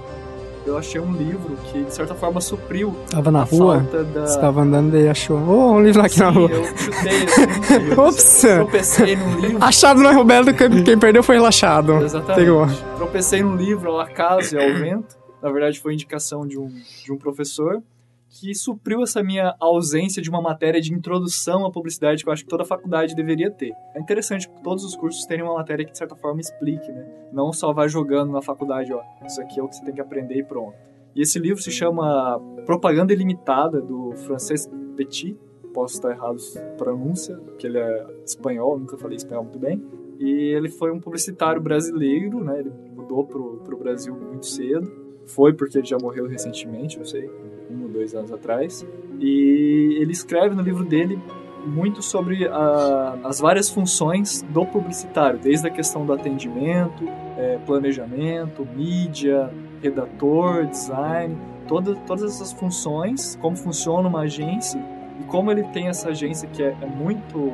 eu 0.67 0.77
achei 0.77 1.01
um 1.01 1.13
livro 1.13 1.57
que, 1.71 1.85
de 1.85 1.95
certa 1.95 2.15
forma, 2.15 2.41
supriu 2.41 2.95
Tava 3.11 3.31
na 3.31 3.43
rua? 3.43 3.79
da... 4.15 4.27
Você 4.27 4.39
tava 4.39 4.61
andando 4.61 4.97
e 4.97 5.09
achou. 5.09 5.39
Oh, 5.39 5.73
um 5.73 5.83
livro 5.83 6.03
aqui 6.03 6.19
na 6.19 6.33
Sim, 6.33 6.39
rua. 6.39 6.51
eu 6.51 6.65
chutei 6.77 7.25
assim, 7.25 7.93
Ops! 8.01 8.45
eu 8.45 8.57
tropecei 8.57 9.17
num 9.17 9.39
livro. 9.41 9.65
Achado 9.65 10.01
não 10.03 10.11
é 10.11 10.15
roubado, 10.15 10.53
quem 10.55 10.85
quem 10.85 10.99
perdeu 10.99 11.23
foi 11.23 11.37
relaxado. 11.37 11.95
Exatamente. 12.03 12.45
Pegou. 12.45 12.67
Tropecei 12.97 13.43
num 13.43 13.57
livro 13.57 13.91
ao 13.91 14.01
acaso 14.01 14.55
e 14.55 14.59
ao 14.63 14.75
vento. 14.75 15.19
Na 15.43 15.51
verdade, 15.51 15.81
foi 15.81 15.95
indicação 15.95 16.47
de 16.47 16.59
um, 16.59 16.69
de 17.05 17.11
um 17.13 17.17
professor. 17.17 17.83
Que 18.31 18.55
supriu 18.55 19.03
essa 19.03 19.23
minha 19.25 19.57
ausência 19.59 20.23
de 20.23 20.31
uma 20.31 20.41
matéria 20.41 20.81
de 20.81 20.95
introdução 20.95 21.67
à 21.67 21.71
publicidade 21.71 22.23
que 22.23 22.29
eu 22.29 22.33
acho 22.33 22.45
que 22.45 22.49
toda 22.49 22.65
faculdade 22.65 23.15
deveria 23.15 23.51
ter. 23.51 23.73
É 23.93 24.01
interessante 24.01 24.49
que 24.49 24.63
todos 24.63 24.85
os 24.85 24.95
cursos 24.95 25.27
terem 25.27 25.45
uma 25.45 25.55
matéria 25.55 25.85
que 25.85 25.91
de 25.91 25.99
certa 25.99 26.15
forma 26.15 26.41
explique, 26.41 26.91
né? 26.93 27.07
Não 27.33 27.53
só 27.53 27.73
vai 27.73 27.89
jogando 27.89 28.31
na 28.31 28.41
faculdade, 28.41 28.93
ó, 28.93 29.03
isso 29.27 29.41
aqui 29.41 29.59
é 29.59 29.63
o 29.63 29.69
que 29.69 29.75
você 29.75 29.85
tem 29.85 29.95
que 29.95 30.01
aprender 30.01 30.37
e 30.37 30.45
pronto. 30.45 30.77
E 31.15 31.23
esse 31.23 31.41
livro 31.41 31.61
se 31.61 31.73
chama 31.73 32.41
Propaganda 32.65 33.13
Ilimitada, 33.13 33.81
do 33.81 34.13
Francis 34.13 34.71
Petit. 34.97 35.37
Posso 35.75 35.95
estar 35.95 36.11
errado 36.11 36.39
pronúncia, 36.79 37.37
porque 37.37 37.67
ele 37.67 37.79
é 37.79 38.07
espanhol, 38.25 38.79
nunca 38.79 38.97
falei 38.97 39.17
espanhol 39.17 39.43
muito 39.43 39.59
bem. 39.59 39.83
E 40.21 40.55
ele 40.55 40.69
foi 40.69 40.93
um 40.93 41.01
publicitário 41.01 41.61
brasileiro, 41.61 42.45
né? 42.45 42.61
Ele 42.61 42.71
mudou 42.95 43.25
pro, 43.25 43.57
pro 43.59 43.77
Brasil 43.77 44.15
muito 44.15 44.47
cedo. 44.47 44.91
Foi 45.27 45.53
porque 45.53 45.79
ele 45.79 45.87
já 45.87 45.97
morreu 45.99 46.27
recentemente, 46.27 46.99
não 46.99 47.05
sei, 47.05 47.29
um 47.71 47.85
ou 47.85 47.89
dois 47.89 48.15
anos 48.15 48.33
atrás. 48.33 48.87
E 49.19 49.99
ele 50.01 50.13
escreve 50.13 50.55
no 50.55 50.63
livro 50.63 50.85
dele 50.85 51.19
muito 51.67 52.03
sobre 52.03 52.47
a, 52.49 53.19
as 53.25 53.39
várias 53.39 53.69
funções 53.69 54.43
do 54.43 54.65
publicitário, 54.65 55.39
desde 55.39 55.69
a 55.69 55.71
questão 55.71 56.07
do 56.07 56.13
atendimento, 56.13 57.05
é, 57.37 57.59
planejamento, 57.67 58.67
mídia, 58.75 59.51
redator, 59.83 60.67
design, 60.67 61.37
toda, 61.69 61.95
todas 62.07 62.25
essas 62.25 62.53
funções, 62.53 63.37
como 63.41 63.57
funciona 63.57 64.09
uma 64.09 64.21
agência 64.21 64.83
e 65.21 65.25
como 65.25 65.51
ele 65.51 65.63
tem 65.65 65.89
essa 65.89 66.11
agência 66.11 66.49
que 66.49 66.63
é, 66.63 66.75
é 66.81 66.87
muito 66.87 67.53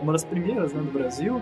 uma 0.00 0.12
das 0.12 0.24
primeiras 0.24 0.72
né, 0.72 0.80
do 0.80 0.92
Brasil, 0.92 1.40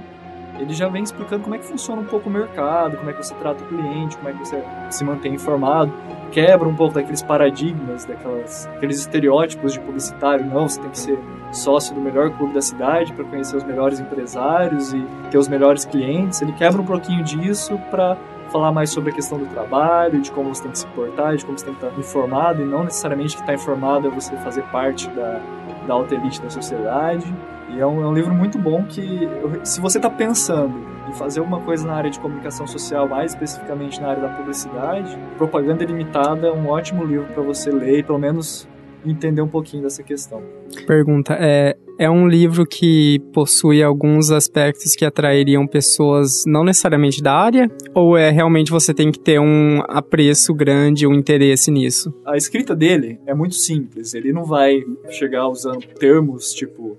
ele 0.58 0.74
já 0.74 0.88
vem 0.88 1.02
explicando 1.02 1.42
como 1.42 1.54
é 1.54 1.58
que 1.58 1.64
funciona 1.64 2.02
um 2.02 2.04
pouco 2.04 2.28
o 2.28 2.32
mercado, 2.32 2.96
como 2.96 3.10
é 3.10 3.12
que 3.12 3.22
você 3.22 3.34
trata 3.34 3.62
o 3.64 3.66
cliente, 3.66 4.16
como 4.16 4.28
é 4.28 4.32
que 4.32 4.38
você 4.38 4.62
se 4.90 5.04
mantém 5.04 5.34
informado, 5.34 5.92
quebra 6.32 6.66
um 6.66 6.74
pouco 6.74 6.94
daqueles 6.94 7.22
paradigmas, 7.22 8.04
daquelas, 8.04 8.66
aqueles 8.74 8.98
estereótipos 9.00 9.74
de 9.74 9.80
publicitário, 9.80 10.44
não, 10.44 10.68
você 10.68 10.80
tem 10.80 10.90
que 10.90 10.98
ser 10.98 11.18
sócio 11.52 11.94
do 11.94 12.00
melhor 12.00 12.30
clube 12.30 12.54
da 12.54 12.62
cidade 12.62 13.12
para 13.12 13.24
conhecer 13.24 13.56
os 13.56 13.64
melhores 13.64 14.00
empresários 14.00 14.92
e 14.92 15.04
ter 15.30 15.38
os 15.38 15.46
melhores 15.46 15.84
clientes. 15.84 16.40
Ele 16.40 16.52
quebra 16.52 16.80
um 16.80 16.84
pouquinho 16.84 17.22
disso 17.22 17.78
para 17.90 18.16
falar 18.50 18.72
mais 18.72 18.90
sobre 18.90 19.10
a 19.10 19.14
questão 19.14 19.38
do 19.38 19.46
trabalho, 19.46 20.20
de 20.20 20.30
como 20.32 20.54
você 20.54 20.62
tem 20.62 20.72
que 20.72 20.78
se 20.78 20.86
portar, 20.88 21.36
de 21.36 21.44
como 21.44 21.58
você 21.58 21.66
tem 21.66 21.74
que 21.74 21.84
estar 21.84 21.98
informado, 21.98 22.62
e 22.62 22.64
não 22.64 22.84
necessariamente 22.84 23.36
que 23.36 23.42
estar 23.42 23.54
informado 23.54 24.08
é 24.08 24.10
você 24.10 24.34
fazer 24.38 24.62
parte 24.64 25.08
da, 25.10 25.40
da 25.86 25.94
alta 25.94 26.14
elite 26.14 26.40
da 26.40 26.50
sociedade. 26.50 27.24
E 27.68 27.80
é 27.80 27.86
um, 27.86 28.02
é 28.02 28.06
um 28.06 28.12
livro 28.12 28.34
muito 28.34 28.58
bom 28.58 28.84
que, 28.84 29.28
se 29.64 29.80
você 29.80 29.98
está 29.98 30.10
pensando 30.10 30.92
em 31.12 31.14
fazer 31.14 31.40
alguma 31.40 31.60
coisa 31.60 31.86
na 31.86 31.94
área 31.94 32.10
de 32.10 32.18
comunicação 32.18 32.66
social, 32.66 33.06
mais 33.06 33.32
especificamente 33.32 34.00
na 34.00 34.08
área 34.08 34.22
da 34.22 34.28
publicidade, 34.30 35.16
Propaganda 35.36 35.84
Ilimitada 35.84 36.48
é 36.48 36.52
um 36.52 36.68
ótimo 36.68 37.04
livro 37.04 37.26
para 37.32 37.42
você 37.42 37.70
ler 37.70 37.98
e 37.98 38.02
pelo 38.02 38.18
menos 38.18 38.66
entender 39.04 39.42
um 39.42 39.48
pouquinho 39.48 39.82
dessa 39.82 40.02
questão. 40.02 40.42
Pergunta, 40.86 41.36
é, 41.38 41.76
é 41.98 42.08
um 42.08 42.26
livro 42.26 42.64
que 42.64 43.18
possui 43.32 43.82
alguns 43.82 44.30
aspectos 44.30 44.94
que 44.94 45.04
atrairiam 45.04 45.66
pessoas 45.66 46.44
não 46.46 46.64
necessariamente 46.64 47.22
da 47.22 47.34
área? 47.34 47.70
Ou 47.94 48.16
é 48.16 48.30
realmente 48.30 48.70
você 48.70 48.94
tem 48.94 49.10
que 49.10 49.18
ter 49.18 49.40
um 49.40 49.82
apreço 49.88 50.54
grande, 50.54 51.06
um 51.06 51.14
interesse 51.14 51.70
nisso? 51.70 52.14
A 52.24 52.36
escrita 52.36 52.74
dele 52.76 53.18
é 53.26 53.34
muito 53.34 53.56
simples, 53.56 54.14
ele 54.14 54.32
não 54.32 54.44
vai 54.44 54.82
chegar 55.10 55.48
usando 55.48 55.84
termos 55.98 56.52
tipo 56.52 56.96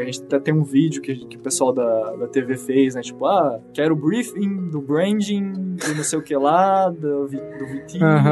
a 0.00 0.04
gente 0.04 0.22
até 0.22 0.38
tem 0.38 0.54
um 0.54 0.62
vídeo 0.64 1.02
que, 1.02 1.14
que 1.26 1.36
o 1.36 1.40
pessoal 1.40 1.72
da, 1.72 2.12
da 2.16 2.26
TV 2.26 2.56
fez, 2.56 2.94
né? 2.94 3.02
Tipo, 3.02 3.26
ah, 3.26 3.58
quero 3.74 3.94
o 3.94 3.96
briefing 3.96 4.70
do 4.70 4.80
branding, 4.80 5.52
do 5.52 5.94
não 5.94 6.04
sei 6.04 6.18
o 6.18 6.22
que 6.22 6.34
lá, 6.36 6.88
do, 6.88 7.26
do 7.28 7.66
vitinho, 7.66 8.00
do 8.00 8.22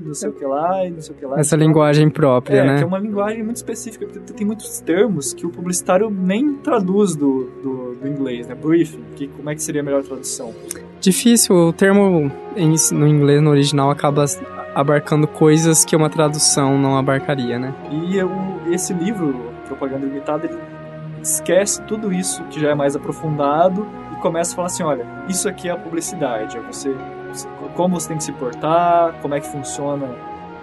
do 0.00 0.06
não 0.08 0.14
sei 0.14 0.28
o 0.30 0.32
que 0.32 0.44
lá, 0.46 0.86
e 0.86 0.90
não 0.90 1.00
sei 1.00 1.14
o 1.14 1.18
que 1.18 1.26
lá. 1.26 1.38
Essa 1.38 1.56
linguagem 1.56 2.08
própria, 2.08 2.58
é, 2.60 2.66
né? 2.66 2.76
que 2.78 2.82
é 2.84 2.86
uma 2.86 2.98
linguagem 2.98 3.42
muito 3.42 3.56
específica, 3.56 4.06
porque 4.06 4.32
tem 4.32 4.46
muitos 4.46 4.80
termos 4.80 5.32
que 5.34 5.44
o 5.44 5.50
publicitário 5.50 6.08
nem 6.10 6.54
traduz 6.54 7.14
do, 7.14 7.50
do, 7.62 7.94
do 7.96 8.08
inglês, 8.08 8.46
né? 8.46 8.54
Briefing, 8.54 9.02
que, 9.16 9.28
como 9.28 9.50
é 9.50 9.54
que 9.54 9.62
seria 9.62 9.82
a 9.82 9.84
melhor 9.84 10.02
tradução? 10.02 10.54
Difícil, 11.00 11.54
o 11.56 11.72
termo 11.72 12.30
em- 12.56 12.74
no 12.92 13.06
inglês, 13.06 13.42
no 13.42 13.50
original, 13.50 13.90
acaba 13.90 14.24
abarcando 14.74 15.26
coisas 15.26 15.84
que 15.84 15.96
uma 15.96 16.08
tradução 16.08 16.78
não 16.78 16.96
abarcaria, 16.96 17.58
né? 17.58 17.74
E 17.90 18.22
o, 18.22 18.72
esse 18.72 18.92
livro, 18.92 19.34
Propaganda 19.70 20.06
Limitada, 20.06 20.46
ele 20.46 20.58
esquece 21.22 21.80
tudo 21.82 22.12
isso 22.12 22.42
que 22.44 22.60
já 22.60 22.70
é 22.70 22.74
mais 22.74 22.96
aprofundado 22.96 23.86
e 24.12 24.16
começa 24.20 24.52
a 24.52 24.56
falar 24.56 24.66
assim, 24.66 24.82
olha, 24.82 25.06
isso 25.28 25.48
aqui 25.48 25.68
é 25.68 25.72
a 25.72 25.76
publicidade, 25.76 26.56
é 26.56 26.60
você, 26.60 26.94
como 27.76 28.00
você 28.00 28.08
tem 28.08 28.16
que 28.16 28.24
se 28.24 28.32
portar, 28.32 29.14
como 29.22 29.34
é 29.34 29.40
que 29.40 29.46
funciona 29.46 30.06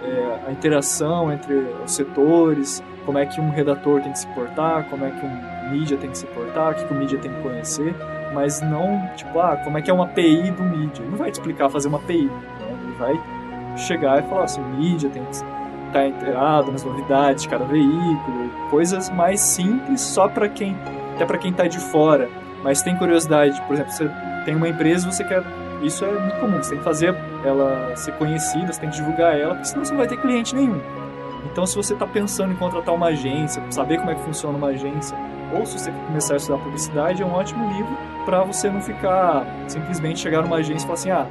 é, 0.02 0.40
a 0.46 0.52
interação 0.52 1.32
entre 1.32 1.54
os 1.84 1.92
setores, 1.92 2.82
como 3.06 3.18
é 3.18 3.26
que 3.26 3.40
um 3.40 3.50
redator 3.50 4.00
tem 4.02 4.12
que 4.12 4.18
se 4.18 4.26
portar, 4.28 4.84
como 4.90 5.04
é 5.04 5.10
que 5.10 5.24
um 5.24 5.70
mídia 5.70 5.96
tem 5.96 6.10
que 6.10 6.18
se 6.18 6.26
portar, 6.26 6.72
o 6.72 6.74
que, 6.74 6.84
que 6.84 6.92
o 6.92 6.96
mídia 6.96 7.18
tem 7.18 7.32
que 7.32 7.42
conhecer, 7.42 7.94
mas 8.34 8.60
não, 8.60 9.08
tipo, 9.16 9.40
ah, 9.40 9.56
como 9.64 9.78
é 9.78 9.82
que 9.82 9.90
é 9.90 9.94
uma 9.94 10.04
API 10.04 10.50
do 10.50 10.62
mídia. 10.62 11.02
Ele 11.02 11.10
não 11.10 11.18
vai 11.18 11.30
te 11.30 11.34
explicar 11.34 11.68
fazer 11.70 11.88
uma 11.88 11.98
API, 11.98 12.26
né? 12.26 12.78
ele 12.84 12.96
vai 12.98 13.76
chegar 13.76 14.22
e 14.22 14.28
falar 14.28 14.44
assim, 14.44 14.62
mídia 14.62 15.08
tem 15.08 15.24
que 15.24 15.36
estar 15.88 16.06
inteirado 16.06 16.70
nas 16.70 16.84
novidades 16.84 17.42
de 17.42 17.48
cada 17.48 17.64
veículo, 17.64 18.50
coisas 18.70 19.10
mais 19.10 19.40
simples 19.40 20.00
só 20.00 20.28
para 20.28 20.48
quem, 20.48 20.76
até 21.14 21.26
para 21.26 21.38
quem 21.38 21.52
tá 21.52 21.66
de 21.66 21.78
fora, 21.78 22.28
mas 22.62 22.82
tem 22.82 22.96
curiosidade, 22.96 23.60
por 23.62 23.74
exemplo, 23.74 23.92
você 23.92 24.10
tem 24.44 24.54
uma 24.54 24.68
empresa, 24.68 25.10
você 25.10 25.24
quer 25.24 25.42
isso 25.82 26.04
é 26.04 26.12
muito 26.12 26.40
comum, 26.40 26.56
você 26.56 26.70
tem 26.70 26.78
que 26.78 26.84
fazer 26.84 27.14
ela 27.44 27.94
ser 27.94 28.12
conhecida, 28.12 28.72
você 28.72 28.80
tem 28.80 28.90
que 28.90 28.96
divulgar 28.96 29.38
ela, 29.38 29.54
porque 29.54 29.68
senão 29.68 29.84
você 29.84 29.92
não 29.92 29.98
vai 29.98 30.08
ter 30.08 30.20
cliente 30.20 30.54
nenhum. 30.54 30.80
Então, 31.50 31.64
se 31.66 31.76
você 31.76 31.92
está 31.92 32.06
pensando 32.06 32.52
em 32.52 32.56
contratar 32.56 32.94
uma 32.94 33.06
agência, 33.06 33.62
saber 33.70 33.98
como 33.98 34.10
é 34.10 34.14
que 34.14 34.22
funciona 34.22 34.58
uma 34.58 34.68
agência, 34.68 35.16
ou 35.54 35.64
se 35.64 35.78
você 35.78 35.90
quer 35.90 36.06
começar 36.06 36.34
a 36.34 36.36
estudar 36.36 36.58
publicidade, 36.58 37.22
é 37.22 37.26
um 37.26 37.32
ótimo 37.32 37.72
livro 37.72 37.96
para 38.24 38.42
você 38.42 38.68
não 38.68 38.80
ficar 38.80 39.46
simplesmente 39.66 40.18
chegar 40.18 40.42
numa 40.42 40.56
agência 40.56 40.84
e 40.84 40.86
falar 40.86 40.94
assim: 40.94 41.10
ah, 41.10 41.26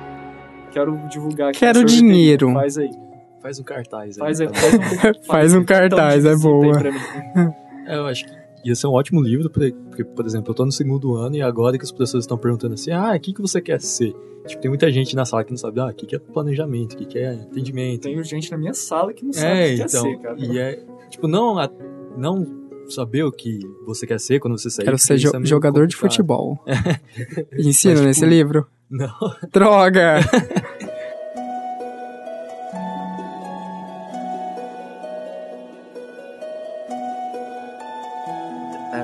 quero 0.71 0.97
divulgar 1.09 1.49
aqui. 1.49 1.59
Quero 1.59 1.83
dinheiro. 1.83 2.53
Faz 2.53 2.77
aí. 2.77 3.06
Faz 3.41 3.59
um 3.59 3.63
cartaz 3.63 4.19
aí. 4.19 4.35
Faz, 4.35 4.39
tá? 4.39 4.47
faz 4.53 4.73
um, 5.17 5.23
Faz 5.23 5.53
um 5.53 5.63
cartaz, 5.63 6.25
então, 6.25 6.31
é 6.31 6.37
boa. 6.37 6.77
É, 7.89 7.95
eu 7.95 8.05
acho 8.05 8.25
que 8.25 8.31
ia 8.65 8.75
ser 8.75 8.85
um 8.87 8.91
ótimo 8.91 9.21
livro, 9.21 9.49
porque, 9.49 9.73
por 10.03 10.25
exemplo, 10.25 10.51
eu 10.51 10.55
tô 10.55 10.65
no 10.65 10.71
segundo 10.73 11.15
ano 11.15 11.37
e 11.37 11.41
agora 11.41 11.77
que 11.77 11.85
as 11.85 11.91
pessoas 11.91 12.23
estão 12.25 12.37
perguntando 12.37 12.73
assim, 12.73 12.91
ah, 12.91 13.13
o 13.15 13.19
que, 13.19 13.31
que 13.33 13.41
você 13.41 13.61
quer 13.61 13.79
ser? 13.79 14.13
Tipo, 14.45 14.61
tem 14.61 14.69
muita 14.69 14.91
gente 14.91 15.15
na 15.15 15.23
sala 15.23 15.45
que 15.45 15.51
não 15.51 15.57
sabe, 15.57 15.79
ah, 15.79 15.85
o 15.85 15.93
que, 15.93 16.05
que 16.05 16.15
é 16.17 16.19
planejamento, 16.19 16.93
o 16.93 16.97
que, 16.97 17.05
que 17.05 17.17
é 17.17 17.29
atendimento. 17.29 18.01
Tem 18.01 18.21
gente 18.25 18.51
na 18.51 18.57
minha 18.57 18.73
sala 18.73 19.13
que 19.13 19.23
não 19.23 19.31
sabe 19.31 19.47
é, 19.47 19.53
o 19.53 19.69
que 19.69 19.77
quer 19.77 19.85
então, 19.85 20.01
ser, 20.03 20.17
cara. 20.19 20.35
e 20.37 20.59
é, 20.59 20.83
tipo, 21.09 21.29
não, 21.29 21.57
a- 21.57 21.69
não 22.17 22.45
saber 22.89 23.23
o 23.23 23.31
que 23.31 23.59
você 23.85 24.05
quer 24.05 24.19
ser 24.19 24.39
quando 24.41 24.57
você 24.59 24.69
sair. 24.69 24.83
Quero 24.85 24.97
ser 24.97 25.15
jo- 25.17 25.31
é 25.33 25.45
jogador 25.45 25.87
de 25.87 25.95
complicado. 25.95 26.11
futebol. 26.11 26.59
Ensina 27.57 27.93
Mas, 27.93 27.99
tipo, 27.99 28.01
nesse 28.01 28.25
livro? 28.25 28.67
Não. 28.89 29.13
Droga! 29.53 30.19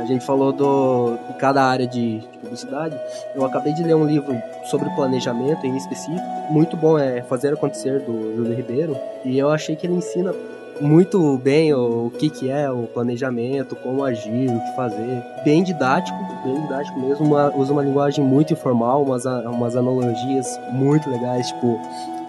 A 0.04 0.06
gente 0.06 0.26
falou 0.26 0.52
do, 0.52 1.18
de 1.30 1.34
cada 1.36 1.64
área 1.64 1.88
de, 1.88 2.20
de 2.20 2.38
publicidade. 2.40 2.94
Eu 3.34 3.46
acabei 3.46 3.72
de 3.72 3.82
ler 3.86 3.96
um 3.96 4.06
livro 4.06 4.36
sobre 4.66 4.90
planejamento 4.96 5.66
em 5.66 5.78
específico. 5.78 6.22
Muito 6.50 6.76
bom, 6.76 7.00
é 7.00 7.22
Fazer 7.22 7.54
Acontecer, 7.54 8.02
do 8.02 8.36
Júlio 8.36 8.54
Ribeiro. 8.54 8.98
E 9.24 9.40
eu 9.40 9.50
achei 9.50 9.78
que 9.78 9.88
ele 9.88 9.94
ensina 9.94 10.34
muito 10.82 11.38
bem 11.38 11.74
o, 11.74 12.08
o 12.08 12.12
que, 12.12 12.30
que 12.30 12.50
é 12.50 12.70
o 12.70 12.84
planejamento, 12.88 13.76
como 13.76 14.04
agir, 14.04 14.50
o 14.50 14.60
que 14.60 14.76
fazer. 14.76 15.24
Bem 15.44 15.64
didático, 15.64 16.18
bem 16.44 16.62
didático 16.62 17.00
mesmo. 17.00 17.26
Uma- 17.26 17.56
usa 17.56 17.72
uma 17.74 17.82
linguagem 17.84 18.24
muito 18.24 18.54
informal, 18.54 19.04
umas, 19.04 19.26
umas 19.26 19.76
analogias 19.76 20.60
muito 20.72 21.10
legais. 21.10 21.48
Tipo, 21.48 21.80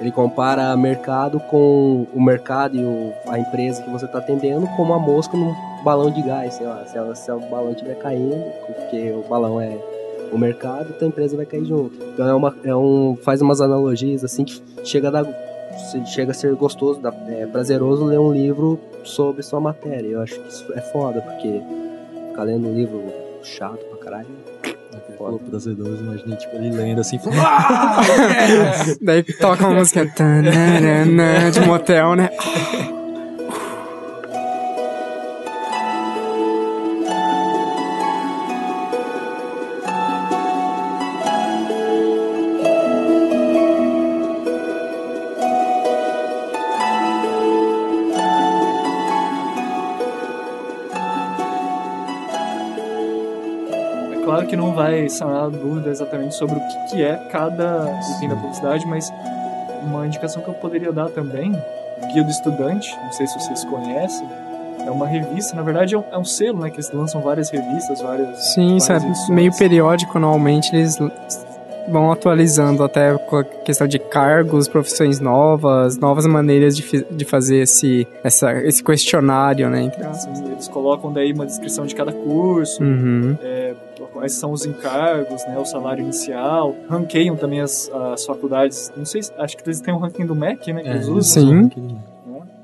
ele 0.01 0.11
compara 0.13 0.77
mercado 0.77 1.39
com 1.41 2.07
o 2.15 2.21
mercado 2.23 2.77
e 2.77 2.85
o- 2.85 3.13
a 3.29 3.39
empresa 3.39 3.83
que 3.83 3.91
você 3.91 4.05
está 4.05 4.19
atendendo 4.19 4.67
como 4.77 4.93
a 4.93 4.99
mosca 4.99 5.37
num 5.37 5.55
balão 5.85 6.11
de 6.11 6.23
gás, 6.23 6.55
sei 6.55 6.67
lá. 6.67 6.85
Se, 6.87 6.97
ela- 6.97 7.15
se 7.15 7.31
o 7.31 7.41
balão 7.41 7.71
estiver 7.73 7.97
caindo, 7.99 8.37
porque 8.67 9.11
o 9.13 9.29
balão 9.29 9.61
é 9.61 9.77
o 10.33 10.39
mercado, 10.39 10.87
então 10.97 11.07
a 11.07 11.09
empresa 11.11 11.37
vai 11.37 11.47
cair 11.47 11.65
junto. 11.65 11.93
Então 12.13 12.27
é 12.27 12.35
uma, 12.35 12.55
é 12.65 12.75
um, 12.75 13.17
faz 13.23 13.41
umas 13.41 13.61
analogias 13.61 14.25
assim 14.25 14.45
que 14.45 14.61
chega 14.83 15.09
a, 15.09 15.11
dar, 15.11 15.25
chega 16.07 16.33
a 16.33 16.35
ser 16.35 16.55
gostoso, 16.55 17.01
é 17.29 17.47
prazeroso 17.47 18.05
ler 18.05 18.19
um 18.19 18.33
livro 18.33 18.79
sobre 19.05 19.43
sua 19.43 19.61
matéria. 19.61 20.09
Eu 20.09 20.23
acho 20.23 20.39
que 20.41 20.49
isso 20.49 20.73
é 20.75 20.81
foda, 20.81 21.21
porque 21.21 21.63
ficar 22.29 22.43
lendo 22.45 22.69
um 22.69 22.75
livro 22.75 23.05
chato 23.43 23.85
pra 23.87 23.99
caralho. 23.99 24.29
Ele 24.65 25.17
falou 25.19 25.39
prazeroso, 25.39 26.03
imaginei, 26.03 26.37
tipo, 26.37 26.57
ele 26.57 26.71
lendo 26.71 27.01
assim, 27.01 27.19
falando, 27.21 27.41
ah! 27.41 28.01
Daí 29.03 29.23
toca 29.23 29.67
uma 29.67 29.79
música 29.79 30.07
de 30.07 31.61
motel, 31.67 32.15
né? 32.15 32.31
que 54.55 54.57
não 54.57 54.73
vai 54.73 55.09
sanar 55.09 55.51
dúvida 55.51 55.91
exatamente 55.91 56.35
sobre 56.37 56.55
o 56.55 56.61
que, 56.61 56.95
que 56.95 57.03
é 57.03 57.17
cada 57.31 57.91
item 58.17 58.29
da 58.29 58.37
publicidade, 58.37 58.87
mas 58.87 59.13
uma 59.83 60.07
indicação 60.07 60.43
que 60.43 60.49
eu 60.49 60.55
poderia 60.55 60.93
dar 60.93 61.11
também, 61.11 61.53
Guia 62.13 62.23
do 62.23 62.31
Estudante, 62.31 62.97
não 63.03 63.13
sei 63.13 63.27
se 63.27 63.35
vocês 63.39 63.65
conhecem, 63.65 64.27
é 64.87 64.91
uma 64.91 65.07
revista, 65.07 65.57
na 65.57 65.63
verdade 65.63 65.95
é 65.95 65.99
um, 65.99 66.05
é 66.13 66.19
um 66.19 66.25
selo, 66.25 66.61
né, 66.61 66.71
que 66.71 66.77
eles 66.77 66.93
lançam 66.93 67.21
várias 67.21 67.51
revistas, 67.51 68.01
várias... 68.01 68.53
Sim, 68.53 68.77
isso 68.77 68.93
é 68.93 68.97
edições. 68.97 69.29
meio 69.31 69.53
periódico, 69.57 70.17
anualmente 70.19 70.75
eles 70.75 70.99
vão 71.89 72.13
atualizando 72.13 72.83
até 72.83 73.17
com 73.19 73.37
a 73.39 73.45
questão 73.45 73.87
de 73.87 73.99
cargos, 73.99 74.69
profissões 74.69 75.21
novas, 75.21 75.99
novas 75.99 76.27
maneiras 76.27 76.77
de, 76.77 77.05
de 77.11 77.25
fazer 77.25 77.59
esse, 77.59 78.07
essa, 78.23 78.53
esse 78.63 78.83
questionário, 78.83 79.69
né? 79.69 79.83
entre. 79.83 80.03
Eles 80.51 80.69
colocam 80.69 81.13
daí 81.13 81.33
uma 81.33 81.45
descrição 81.45 81.85
de 81.87 81.95
cada 81.95 82.13
curso, 82.13 82.83
Uhum. 82.83 83.37
é, 83.43 83.75
quais 84.25 84.33
são 84.33 84.53
os 84.53 84.65
encargos, 84.65 85.45
né, 85.47 85.59
o 85.59 85.67
salário 85.67 86.03
inicial, 86.03 86.75
ranqueiam 86.89 87.37
também 87.37 87.61
as, 87.61 87.91
as 88.13 88.25
faculdades, 88.25 88.91
não 88.97 89.05
sei, 89.05 89.23
se- 89.23 89.33
acho 89.37 89.55
que 89.55 89.63
eles 89.67 89.83
têm 89.83 89.93
um 89.93 89.99
ranking 89.99 90.25
do 90.25 90.35
MEC, 90.35 90.73
né, 90.73 90.83
que 90.83 90.89
eles 90.89 91.09
usam, 91.09 91.23
Sim. 91.43 91.55
né, 91.65 91.71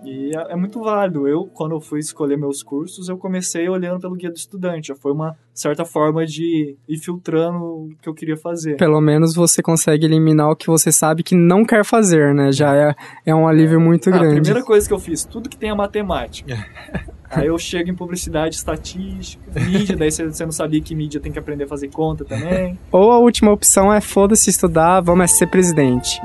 e 0.03 0.35
é, 0.35 0.53
é 0.53 0.57
muito 0.57 0.81
válido. 0.81 1.29
Eu, 1.29 1.45
quando 1.53 1.73
eu 1.73 1.81
fui 1.81 2.01
escolher 2.01 2.39
meus 2.39 2.63
cursos, 2.63 3.11
eu 3.11 3.19
comecei 3.19 3.69
olhando 3.69 4.01
pelo 4.01 4.15
guia 4.17 4.31
do 4.31 4.37
estudante, 4.37 4.89
já 4.89 4.95
foi 4.95 5.13
uma 5.13 5.37
certa 5.53 5.85
forma 5.85 6.25
de 6.25 6.75
ir 6.89 6.97
filtrando 6.97 7.59
o 7.63 7.91
que 8.01 8.09
eu 8.09 8.15
queria 8.15 8.37
fazer. 8.39 8.77
Pelo 8.79 9.01
menos 9.03 9.35
você 9.35 9.61
consegue 9.63 10.07
eliminar 10.07 10.51
o 10.51 10.57
que 10.57 10.67
você 10.69 10.91
sabe 10.91 11.23
que 11.23 11.35
não 11.35 11.63
quer 11.63 11.85
fazer, 11.85 12.35
né? 12.35 12.51
Já 12.51 12.75
é, 12.75 12.95
é 13.27 13.35
um 13.35 13.47
alívio 13.47 13.79
muito 13.79 14.09
Ah, 14.09 14.15
a 14.15 14.19
grande. 14.19 14.41
primeira 14.41 14.65
coisa 14.65 14.89
que 14.89 14.95
eu 14.95 14.99
fiz, 14.99 15.25
tudo 15.27 15.49
que 15.51 15.59
tem 15.59 15.69
a 15.71 15.75
matemática. 15.75 16.57
Aí 17.31 17.47
eu 17.47 17.57
chego 17.59 17.89
em 17.91 17.95
publicidade, 17.95 18.57
estatística, 18.57 19.43
mídia, 19.61 19.97
daí 19.97 20.11
você 20.11 20.25
você 20.27 20.45
não 20.45 20.51
sabia 20.53 20.81
que 20.81 20.95
mídia 20.95 21.21
tem 21.21 21.31
que 21.31 21.39
aprender 21.39 21.65
a 21.65 21.69
fazer 21.69 21.89
conta 21.89 22.25
também. 22.25 22.77
Ou 22.91 23.13
a 23.13 23.19
última 23.19 23.53
opção 23.53 23.93
é 23.93 24.01
foda-se 24.01 24.51
estudar, 24.51 25.01
vamos 25.01 25.25
é 25.25 25.27
ser 25.29 25.47
presidente. 25.47 26.21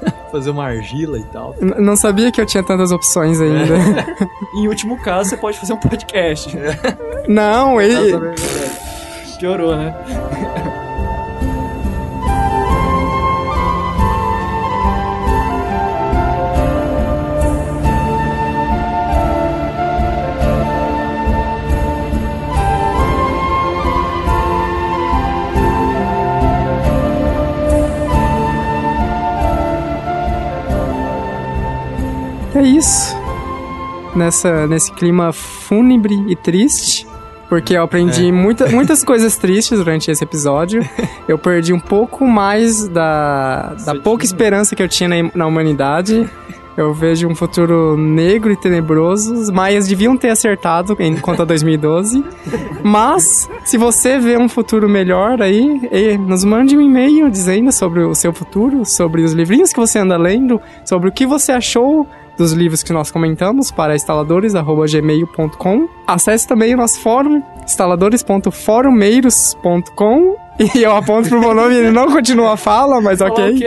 Fazer 0.30 0.50
uma 0.50 0.64
argila 0.66 1.18
e 1.18 1.24
tal. 1.24 1.56
N- 1.60 1.80
não 1.80 1.96
sabia 1.96 2.30
que 2.30 2.38
eu 2.38 2.44
tinha 2.44 2.62
tantas 2.62 2.92
opções 2.92 3.40
ainda. 3.40 3.76
Em 4.54 4.68
último 4.68 4.98
caso, 4.98 5.30
você 5.30 5.36
pode 5.38 5.58
fazer 5.58 5.72
um 5.72 5.78
podcast. 5.78 6.54
não, 7.26 7.80
e, 7.80 7.88
Piorou, 9.38 9.74
né? 9.76 9.94
Isso. 32.68 33.16
Nessa, 34.14 34.66
nesse 34.66 34.92
clima 34.92 35.32
fúnebre 35.32 36.14
e 36.28 36.36
triste. 36.36 37.06
Porque 37.48 37.74
eu 37.74 37.82
aprendi 37.82 38.30
muita, 38.30 38.68
muitas 38.70 39.02
coisas 39.02 39.36
tristes 39.36 39.78
durante 39.78 40.10
esse 40.10 40.22
episódio. 40.22 40.86
Eu 41.26 41.38
perdi 41.38 41.72
um 41.72 41.80
pouco 41.80 42.26
mais 42.26 42.88
da, 42.88 43.74
da 43.84 43.94
pouca 43.94 44.24
esperança 44.24 44.74
que 44.74 44.82
eu 44.82 44.88
tinha 44.88 45.08
na, 45.08 45.30
na 45.34 45.46
humanidade. 45.46 46.26
Eu 46.78 46.94
vejo 46.94 47.28
um 47.28 47.34
futuro 47.34 47.96
negro 47.98 48.52
e 48.52 48.56
tenebroso. 48.56 49.34
Os 49.34 49.50
maias 49.50 49.88
deviam 49.88 50.16
ter 50.16 50.30
acertado 50.30 50.96
em 51.00 51.16
quanto 51.16 51.42
a 51.42 51.44
2012. 51.44 52.24
Mas, 52.84 53.50
se 53.64 53.76
você 53.76 54.18
vê 54.18 54.38
um 54.38 54.48
futuro 54.48 54.88
melhor 54.88 55.42
aí, 55.42 56.16
nos 56.16 56.44
mande 56.44 56.76
um 56.76 56.80
e-mail 56.80 57.28
dizendo 57.28 57.72
sobre 57.72 58.04
o 58.04 58.14
seu 58.14 58.32
futuro, 58.32 58.84
sobre 58.84 59.22
os 59.22 59.32
livrinhos 59.32 59.72
que 59.72 59.80
você 59.80 59.98
anda 59.98 60.16
lendo, 60.16 60.60
sobre 60.84 61.08
o 61.08 61.12
que 61.12 61.26
você 61.26 61.50
achou 61.50 62.06
dos 62.38 62.52
livros 62.52 62.82
que 62.82 62.90
nós 62.92 63.10
comentamos 63.10 63.70
para 63.70 63.94
instaladores.gmail.com. 63.94 65.88
Acesse 66.06 66.48
também 66.48 66.72
o 66.72 66.78
nosso 66.78 66.98
fórum, 67.00 67.42
instaladores.forumeiros.com. 67.64 70.38
E 70.74 70.82
eu 70.82 70.96
aponto 70.96 71.28
pro 71.28 71.38
meu 71.38 71.54
nome 71.54 71.72
e 71.72 71.78
ele 71.78 71.92
não 71.92 72.10
continua 72.10 72.54
a 72.54 72.56
fala, 72.56 73.00
mas 73.00 73.20
ok 73.20 73.60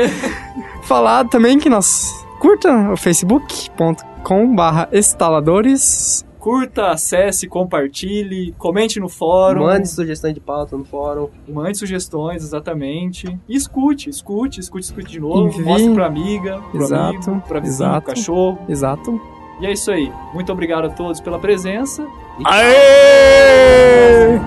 falar 0.84 1.24
também 1.30 1.58
que 1.58 1.70
nós 1.70 2.12
curta 2.38 2.92
o 2.92 2.98
facebook.com 2.98 4.54
barra 4.54 4.90
instaladores 4.92 6.26
Curta, 6.42 6.88
acesse, 6.88 7.48
compartilhe, 7.48 8.54
comente 8.58 9.00
no 9.00 9.08
fórum. 9.08 9.62
Mande 9.62 9.88
sugestão 9.88 10.34
de 10.34 10.40
pauta 10.40 10.76
no 10.76 10.84
fórum. 10.84 11.30
Mande 11.48 11.78
sugestões, 11.78 12.44
exatamente. 12.44 13.38
E 13.48 13.56
escute, 13.56 14.10
escute, 14.10 14.60
escute, 14.60 14.86
escute 14.86 15.08
de 15.12 15.20
novo. 15.20 15.62
Mostre 15.62 15.94
pra 15.94 16.08
amiga, 16.08 16.60
pro 16.72 16.82
Exato, 16.82 17.30
amigo, 17.30 17.44
pra 17.48 17.60
vizinho, 17.60 17.90
exato. 17.90 18.06
pro 18.06 18.16
cachorro. 18.16 18.60
exato 18.68 19.22
E 19.62 19.68
é 19.68 19.72
isso 19.72 19.92
aí. 19.92 20.12
Muito 20.34 20.52
obrigado 20.52 20.86
a 20.86 20.90
todos 20.90 21.22
pela 21.22 21.38
presença. 21.38 22.08
Aê! 22.44 24.40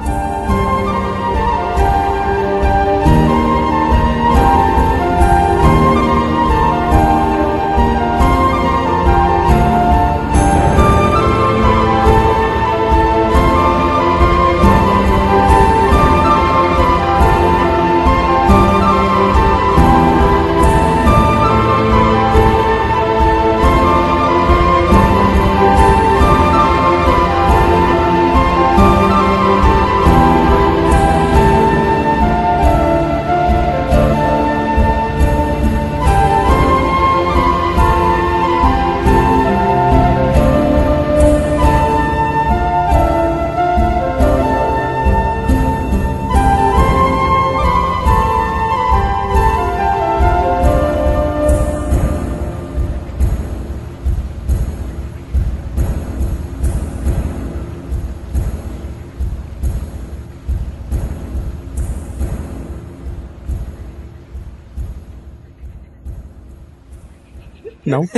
Não? 67.94 68.02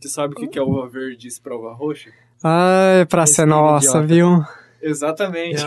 Você 0.00 0.08
sabe 0.08 0.34
o 0.34 0.36
que 0.36 0.46
que 0.46 0.58
é 0.58 0.62
uva 0.62 0.88
verde 0.88 1.14
e 1.14 1.18
disse 1.18 1.40
pra 1.40 1.56
uva 1.56 1.72
roxa? 1.72 2.10
Ai, 2.42 3.04
pra 3.06 3.26
ser 3.26 3.46
nossa, 3.46 4.00
viu? 4.00 4.44
Exatamente. 4.80 5.64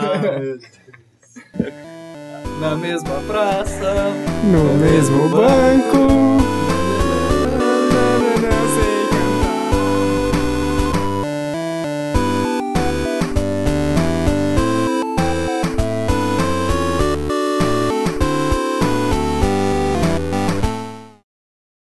Na 2.60 2.74
mesma 2.76 3.20
praça. 3.26 3.92
No 4.44 4.78
mesmo 4.78 5.28
banco. 5.28 6.61